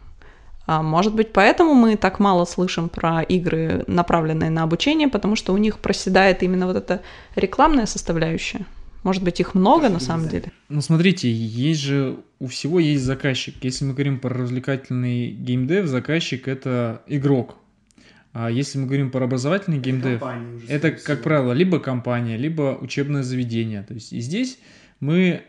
[0.67, 5.53] А может быть, поэтому мы так мало слышим про игры, направленные на обучение, потому что
[5.53, 7.03] у них проседает именно вот эта
[7.37, 8.67] рекламная составляющая.
[9.03, 10.51] Может быть, их много на самом деле?
[10.71, 13.55] Ну, смотрите, есть же, у всего есть заказчик.
[13.63, 17.57] Если мы говорим про развлекательный геймдев, заказчик— это игрок.
[18.33, 20.23] А если мы говорим про образовательный геймдев,
[20.69, 23.83] это, как правило, либо компания, либо учебное заведение.
[23.83, 24.59] То есть и здесь
[25.01, 25.43] мы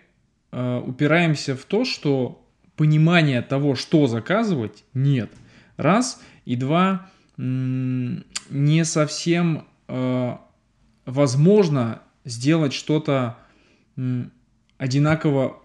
[0.51, 2.45] э, упираемся в то, что
[2.76, 5.32] понимания того, что заказывать, нет.
[5.78, 6.21] Раз.
[6.45, 10.38] И два, не совсем э,
[11.05, 13.38] возможно сделать что-то
[14.78, 15.59] одинаково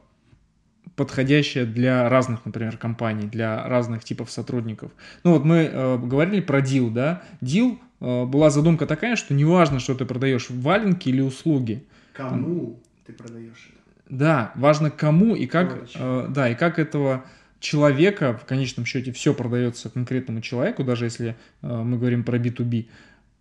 [0.96, 4.92] подходящее для разных, например, компаний, для разных типов сотрудников.
[5.24, 7.22] Ну вот мы э, говорили про deal, да?
[7.40, 11.84] Deal э, была задумка такая, что неважно, что ты продаешь, валенки или услуги.
[12.12, 13.70] Кому ты продаешь
[14.10, 17.24] да, важно кому и как, э, да, и как этого
[17.60, 22.88] человека, в конечном счете, все продается конкретному человеку, даже если э, мы говорим про B2B.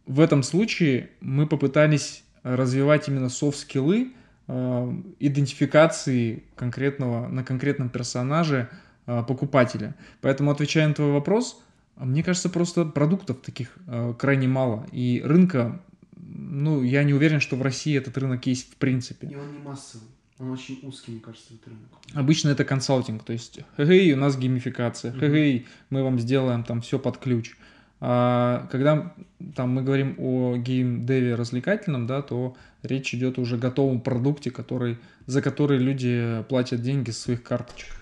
[0.05, 4.13] В этом случае мы попытались развивать именно софт-скиллы
[4.47, 8.69] э, идентификации конкретного, на конкретном персонаже
[9.07, 9.95] э, покупателя.
[10.21, 11.63] Поэтому, отвечая на твой вопрос,
[11.95, 14.87] Мне кажется, просто продуктов таких э, крайне мало.
[14.91, 15.81] И рынка,
[16.15, 19.27] ну, я не уверен, что в России этот рынок есть в принципе.
[19.27, 20.07] И он не массовый.
[20.39, 21.89] Он очень узкий, мне кажется, этот рынок.
[22.13, 26.97] Обычно это консалтинг, то есть, хей, у нас геймификация, хей, мы вам сделаем там все
[26.97, 27.57] под ключ.
[28.01, 29.13] А когда
[29.55, 34.97] там мы говорим о гейм-деве развлекательном, да, то речь идет уже о готовом продукте, который,
[35.25, 37.98] за который люди платят деньги с своих карточек.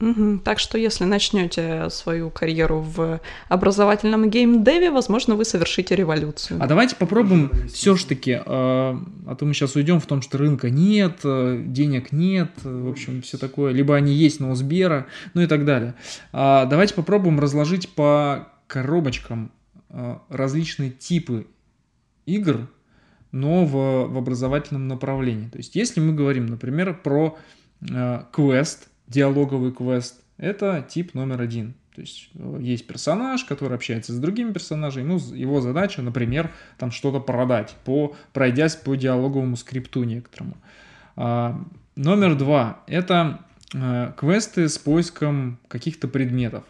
[0.00, 0.40] Угу.
[0.44, 6.60] Так что, если начнете свою карьеру в образовательном геймдеве, возможно, вы совершите революцию.
[6.60, 11.20] А давайте попробуем все-таки, э, а то мы сейчас уйдем в том, что рынка нет,
[11.22, 15.42] э, денег нет, э, в общем, все такое, либо они есть, но у Сбера, ну
[15.42, 15.94] и так далее.
[16.32, 19.52] А давайте попробуем разложить по коробочкам
[19.90, 21.46] э, различные типы
[22.26, 22.68] игр,
[23.30, 25.48] но в, в образовательном направлении.
[25.48, 27.38] То есть, если мы говорим, например, про
[27.88, 31.74] э, квест, диалоговый квест, это тип номер один.
[31.94, 36.90] То есть э, есть персонаж, который общается с другими персонажами, ну, его задача, например, там
[36.90, 40.56] что-то продать, по, пройдясь по диалоговому скрипту некоторому.
[41.16, 41.60] А,
[41.94, 46.64] номер два– это э, квесты с поиском каких-то предметов.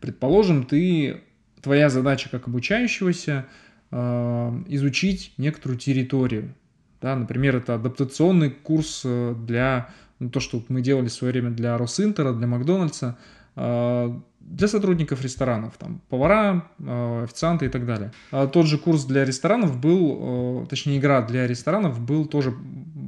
[0.00, 1.20] Предположим, ты,
[1.60, 3.46] твоя задача как обучающегося
[3.90, 6.54] э, изучить некоторую территорию.
[7.02, 9.88] Да, например, это адаптационный курс для
[10.28, 13.16] то, что мы делали в свое время для Росинтера, для Макдональдса,
[13.56, 18.12] а, для сотрудников ресторанов, там, повара, а, официанты и так далее.
[18.30, 22.54] А тот же курс для ресторанов был, точнее, игра для ресторанов был тоже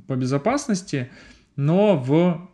[0.07, 1.11] по безопасности,
[1.57, 2.49] но в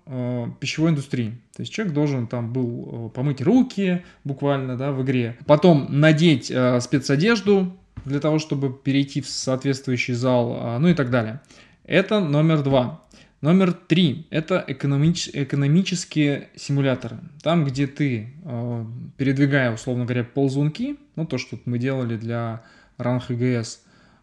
[0.58, 1.40] пищевой индустрии.
[1.54, 5.38] То есть человек должен там был помыть руки буквально, да, в игре.
[5.46, 11.40] Потом надеть спецодежду для того, чтобы перейти в соответствующий зал, ну и так далее.
[11.84, 13.02] Это номер два.
[13.40, 17.18] Номер три– это экономич, экономические симуляторы.
[17.40, 18.84] Там, где ты, э,
[19.16, 22.64] передвигая, условно говоря, ползунки, ну, то, что мы делали для
[22.98, 23.78] RAN HGS,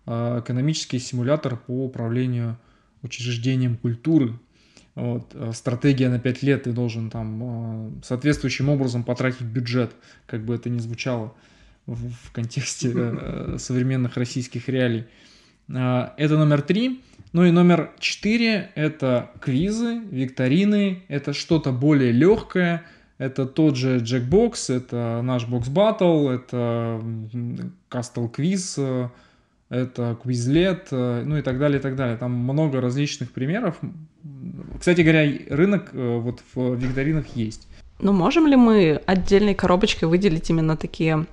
[0.08, 2.58] э, экономический симулятор по управлению
[3.04, 4.38] учреждением культуры.
[4.96, 9.96] Вот, э, стратегия на 5 лет, ты должен там соответствующим образом потратить бюджет,
[10.26, 11.34] как бы это ни звучало
[11.86, 12.92] в, в контексте
[13.60, 15.06] современных российских реалий.
[15.70, 17.02] Это номер три–
[17.36, 22.86] ну и номер четыре– это квизы, викторины, это что-то более легкое,
[23.18, 27.02] это тот же Jackbox, это наш Box Battle, это
[27.92, 29.12] Castle Quiz,
[29.68, 32.16] это Quizlet, ну и так далее, и так далее.
[32.16, 33.76] Там много различных примеров.
[34.80, 37.68] Кстати говоря, рынок э, вот в викторинах есть.
[38.00, 41.26] Ну, можем ли мы отдельной коробочкой выделить именно такие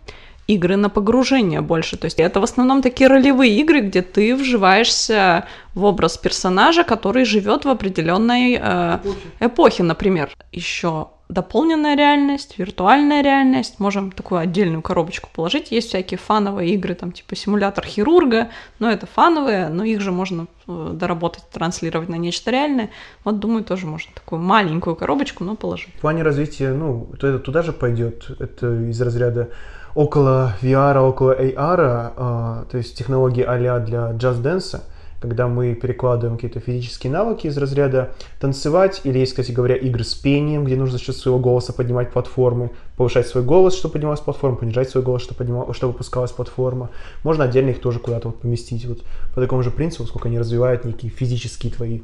[0.55, 1.96] игры на погружение больше.
[1.96, 7.24] То есть это в основном такие ролевые игры, где ты вживаешься в образ персонажа, который
[7.24, 8.98] живет в определенной э,
[9.40, 10.30] эпохе, например.
[10.53, 13.80] Еще дополненная реальность, виртуальная реальность.
[13.80, 15.72] Можем такую отдельную коробочку положить.
[15.72, 20.46] Есть всякие фановые игры, там типа симулятор хирурга, но это фановые, но их же можно
[20.66, 22.90] э, доработать, транслировать на нечто реальное.
[23.24, 25.94] Вот, думаю, тоже можно такую маленькую коробочку, но положить.
[25.94, 28.30] В плане развития, ну, то это туда же пойдет.
[28.38, 29.48] Это из разряда
[29.95, 34.84] около VR, около AR, а, то есть технологии а для джаз-дэнса,
[35.20, 40.14] когда мы перекладываем какие-то физические навыки из разряда танцевать, или есть, кстати говоря, игры с
[40.14, 44.57] пением, где нужно за счет своего голоса поднимать платформы, повышать свой голос, чтобы поднималась платформа,
[44.57, 46.90] понижать свой голос, чтобы, поднимал, чтобы выпускалась платформа.
[47.22, 48.84] Можно отдельно их тоже куда-то вот поместить.
[48.84, 49.03] Вот
[49.34, 52.01] по такому же принципу, сколько они развивают некие физические твои,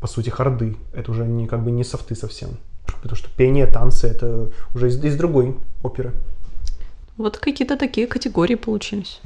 [0.00, 0.76] по сути, харды.
[0.92, 2.58] Это уже не, как бы не софты совсем.
[3.00, 6.12] Потому что пение, танцы, это уже из, из другой оперы.
[7.18, 9.20] Вот какие-то такие категории получились.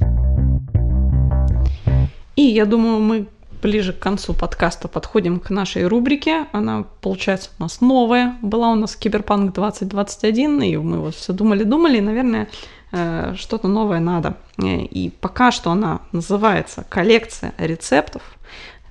[2.37, 3.27] И я думаю, мы
[3.61, 6.47] ближе к концу подкаста подходим к нашей рубрике.
[6.53, 8.37] Она, получается, у нас новая.
[8.41, 12.47] Была у нас Киберпанк 2021, и мы вот все думали-думали, и, наверное,
[12.93, 14.37] э, что-то новое надо.
[14.57, 18.21] И пока что она называется «Коллекция рецептов».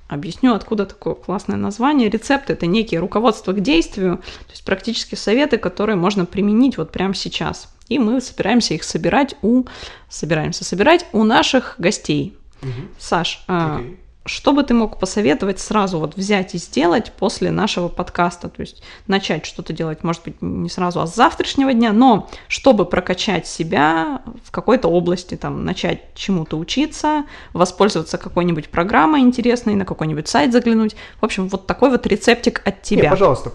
[0.09, 2.11] Объясню, откуда такое классное название.
[2.11, 7.15] Рецепты– это некие руководства к действию, то есть практически советы, которые можно применить вот прямо
[7.15, 7.73] сейчас.
[7.91, 9.65] И мы собираемся их собирать у,
[10.09, 12.39] собираемся собирать у наших гостей.
[12.63, 12.71] Угу.
[12.99, 13.53] Саш, okay.
[13.53, 13.81] а,
[14.27, 18.49] что бы ты мог посоветовать сразу вот взять и сделать после нашего подкаста?
[18.49, 22.85] То есть начать что-то делать, может быть, не сразу, а с завтрашнего дня, но чтобы
[22.85, 27.25] прокачать себя в какой-то области, там, начать чему-то учиться,
[27.55, 30.95] воспользоваться какой-нибудь программой интересной, на какой-нибудь сайт заглянуть.
[31.21, 33.03] В общем, вот такой вот рецептик от тебя.
[33.03, 33.53] Не, пожалуйста.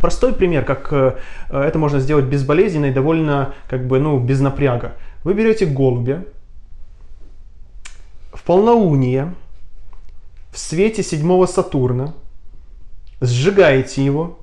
[0.00, 1.16] Простой пример, как э,
[1.50, 4.94] это можно сделать безболезненно и довольно как бы, ну, без напряга.
[5.24, 6.24] Вы берете голубя
[8.32, 9.34] в полнолуние,
[10.52, 12.14] в свете седьмого Сатурна,
[13.20, 14.38] сжигаете его,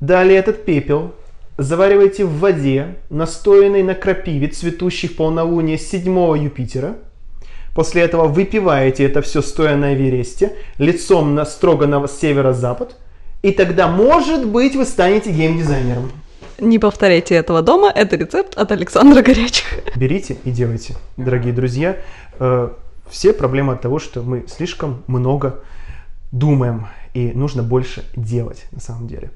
[0.00, 1.12] далее этот пепел
[1.58, 6.96] завариваете в воде, настоянной на крапиве, цветущих полнолуния седьмого Юпитера.
[7.74, 12.96] После этого выпиваете это все стоя на Эвересте, лицом на, строго на северо-запад.
[13.42, 16.10] И тогда, может быть, вы станете геймдизайнером.
[16.58, 19.64] Не повторяйте этого дома, это рецепт от Александра Горячих.
[19.94, 21.98] Берите и делайте, дорогие друзья.
[22.40, 22.70] Э,
[23.08, 25.60] все проблемы от того, что мы слишком много
[26.32, 29.30] думаем, и нужно больше делать на самом деле.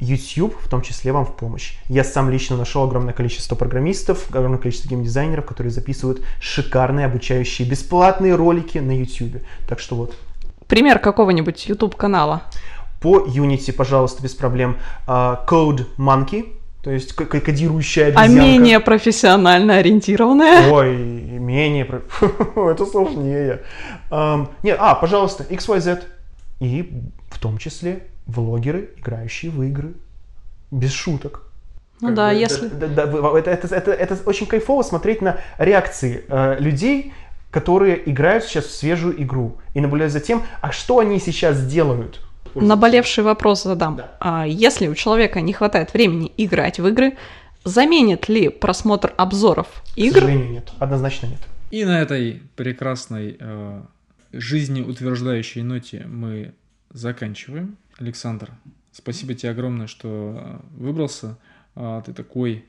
[0.00, 1.74] YouTube в том числе вам в помощь.
[1.88, 8.34] Я сам лично нашел огромное количество программистов, огромное количество геймдизайнеров, которые записывают шикарные обучающие бесплатные
[8.34, 9.42] ролики на YouTube.
[9.68, 10.16] Так что вот.
[10.66, 12.42] Пример какого-нибудь YouTube канала.
[13.00, 14.78] По Unity, пожалуйста, без проблем.
[15.06, 18.22] Uh, Code Monkey, то есть кодирующая обезьянка.
[18.22, 20.70] А менее профессионально ориентированная?
[20.70, 21.86] Ой, менее...
[22.56, 23.62] Это сложнее.
[24.10, 26.04] Um, нет, а, пожалуйста, XYZ.
[26.60, 29.94] И в том числе влогеры, играющие в игры.
[30.70, 31.50] Без шуток.
[32.00, 32.68] Ну как да, бы, если...
[32.68, 37.12] Да, да, да, это, это, это, это очень кайфово смотреть на реакции э, людей,
[37.50, 39.58] которые играют сейчас в свежую игру.
[39.74, 42.20] И наблюдать за тем, а что они сейчас делают.
[42.54, 43.96] Наболевший вопрос задам.
[43.96, 44.16] Да.
[44.20, 47.16] А, если у человека не хватает времени играть в игры,
[47.64, 50.16] заменит ли просмотр обзоров игр?
[50.16, 50.72] К сожалению, нет.
[50.78, 51.40] Однозначно нет.
[51.70, 53.82] И на этой прекрасной э,
[54.32, 56.54] жизнеутверждающей ноте мы
[56.92, 57.76] заканчиваем.
[57.98, 58.50] Александр,
[58.92, 61.38] спасибо тебе огромное, что э, выбрался.
[61.74, 62.64] А, ты такой,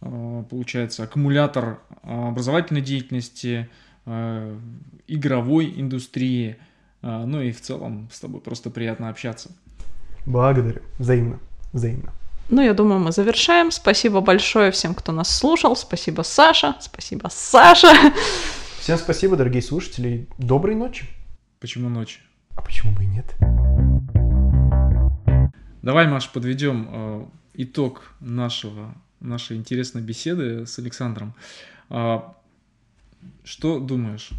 [0.00, 3.68] э, получается, аккумулятор образовательной деятельности,
[4.06, 4.58] э,
[5.06, 6.56] игровой индустрии.
[7.02, 9.50] А, ну и в целом с тобой просто приятно общаться.
[10.26, 10.82] Благодарю.
[10.98, 11.38] Взаимно.
[11.72, 12.12] Взаимно.
[12.50, 13.70] Ну, я думаю, мы завершаем.
[13.70, 15.76] Спасибо большое всем, кто нас слушал.
[15.76, 16.74] Спасибо, Саша.
[16.80, 17.88] Спасибо, Саша.
[18.80, 20.26] Всем спасибо, дорогие слушатели.
[20.36, 21.04] Доброй ночи.
[21.60, 22.20] Почему ночи?
[22.56, 23.26] А почему бы и нет?
[25.82, 27.24] Давай, Маш, подведем э,
[27.54, 31.34] итог нашего, нашей интересной беседы с Александром.
[31.88, 32.20] Э,
[33.44, 34.30] что думаешь?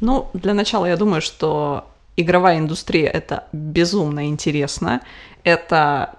[0.00, 1.84] Ну, для начала я думаю, что
[2.16, 5.00] игровая индустрия это безумно интересно.
[5.44, 6.16] Это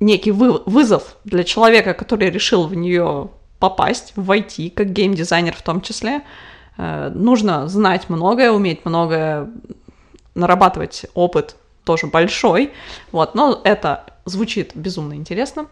[0.00, 5.80] некий вы, вызов для человека, который решил в нее попасть, войти, как геймдизайнер в том
[5.80, 6.22] числе.
[6.76, 9.48] Э, нужно знать многое, уметь многое,
[10.34, 12.72] нарабатывать опыт тоже большой,
[13.12, 15.66] вот, но это звучит безумно интересно.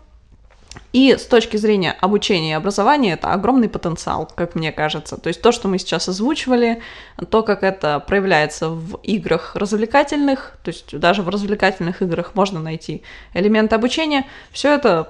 [0.93, 5.17] И с точки зрения обучения и образования это огромный потенциал, как мне кажется.
[5.17, 6.83] То есть то, что мы сейчас озвучивали,
[7.31, 13.03] то, как это проявляется в играх развлекательных, то есть даже в развлекательных играх можно найти
[13.35, 15.09] элементы обучения, все это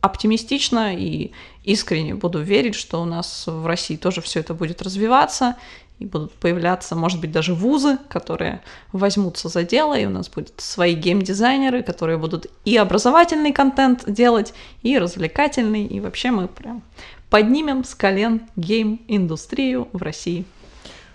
[0.00, 1.32] оптимистично и
[1.64, 5.56] искренне буду верить, что у нас в России тоже все это будет развиваться,
[5.98, 10.52] и будут появляться, может быть, даже вузы, которые возьмутся за дело, и у нас будут
[10.58, 16.82] свои геймдизайнеры, которые будут и образовательный контент делать, и развлекательный, и вообще мы прям
[17.30, 20.44] поднимем с колен гейм-индустрию в России.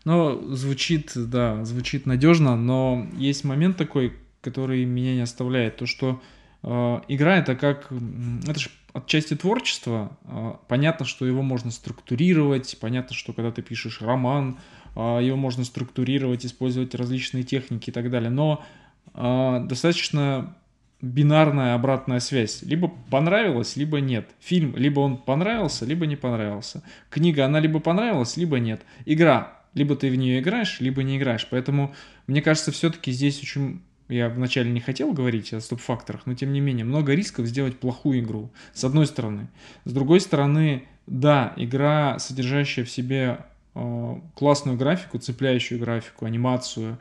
[0.04, 6.20] Ну, звучит, да, звучит надежно, но есть момент такой, который меня не оставляет, то что
[6.64, 7.92] игра это как,
[8.48, 10.18] это же отчасти творчества.
[10.26, 14.60] Э, понятно, что его можно структурировать, понятно, что когда ты пишешь роман,
[14.96, 18.30] а, его можно структурировать, использовать различные техники и так далее.
[18.30, 18.64] Но
[19.14, 20.56] достаточно
[21.02, 22.62] бинарная обратная связь.
[22.62, 24.30] Либо понравилось, либо нет.
[24.40, 26.84] Фильм, либо он понравился, либо не понравился.
[27.10, 28.82] Книга, она либо понравилась, либо нет.
[29.06, 31.48] Игра, либо ты в нее играешь, либо не играешь.
[31.50, 31.96] Поэтому,
[32.28, 33.82] мне кажется, все-таки здесь очень...
[34.12, 38.20] Я вначале не хотел говорить о стоп-факторах, но тем не менее, много рисков сделать плохую
[38.20, 39.48] игру, с одной стороны.
[39.86, 46.98] С другой стороны, да, игра, содержащая в себе Э, классную графику, цепляющую графику, анимацию,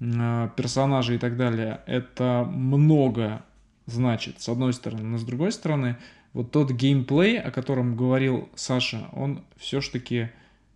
[0.00, 3.44] э, персонажей и так далее, это много
[3.86, 5.04] значит, с одной стороны.
[5.04, 5.96] Но с другой стороны,
[6.32, 10.30] вот тот геймплей, о котором говорил Саша, он все-таки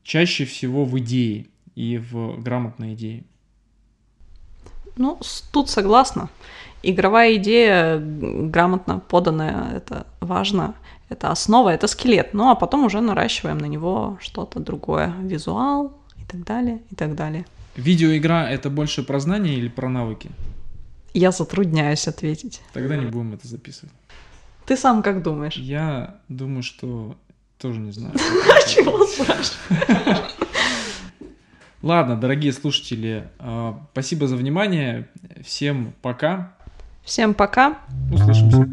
[0.04, 3.24] чаще всего в идее и в грамотной идее.
[4.96, 5.18] Ну,
[5.52, 6.28] тут согласна.
[6.82, 10.74] Игровая идея грамотно поданная, это важно
[11.12, 12.34] это основа, это скелет.
[12.34, 17.14] Ну а потом уже наращиваем на него что-то другое, визуал и так далее, и так
[17.14, 17.44] далее.
[17.76, 20.30] Видеоигра это больше про знания или про навыки?
[21.14, 22.60] Я затрудняюсь ответить.
[22.72, 23.94] Тогда не будем это записывать.
[24.66, 25.56] Ты сам как думаешь?
[25.56, 27.16] Я думаю, что
[27.58, 28.14] тоже не знаю.
[28.68, 30.32] Чего спрашиваешь?
[31.82, 35.08] Ладно, дорогие слушатели, а, спасибо за внимание.
[35.44, 36.54] Всем пока.
[37.04, 37.78] Всем пока.
[38.12, 38.68] Услышимся.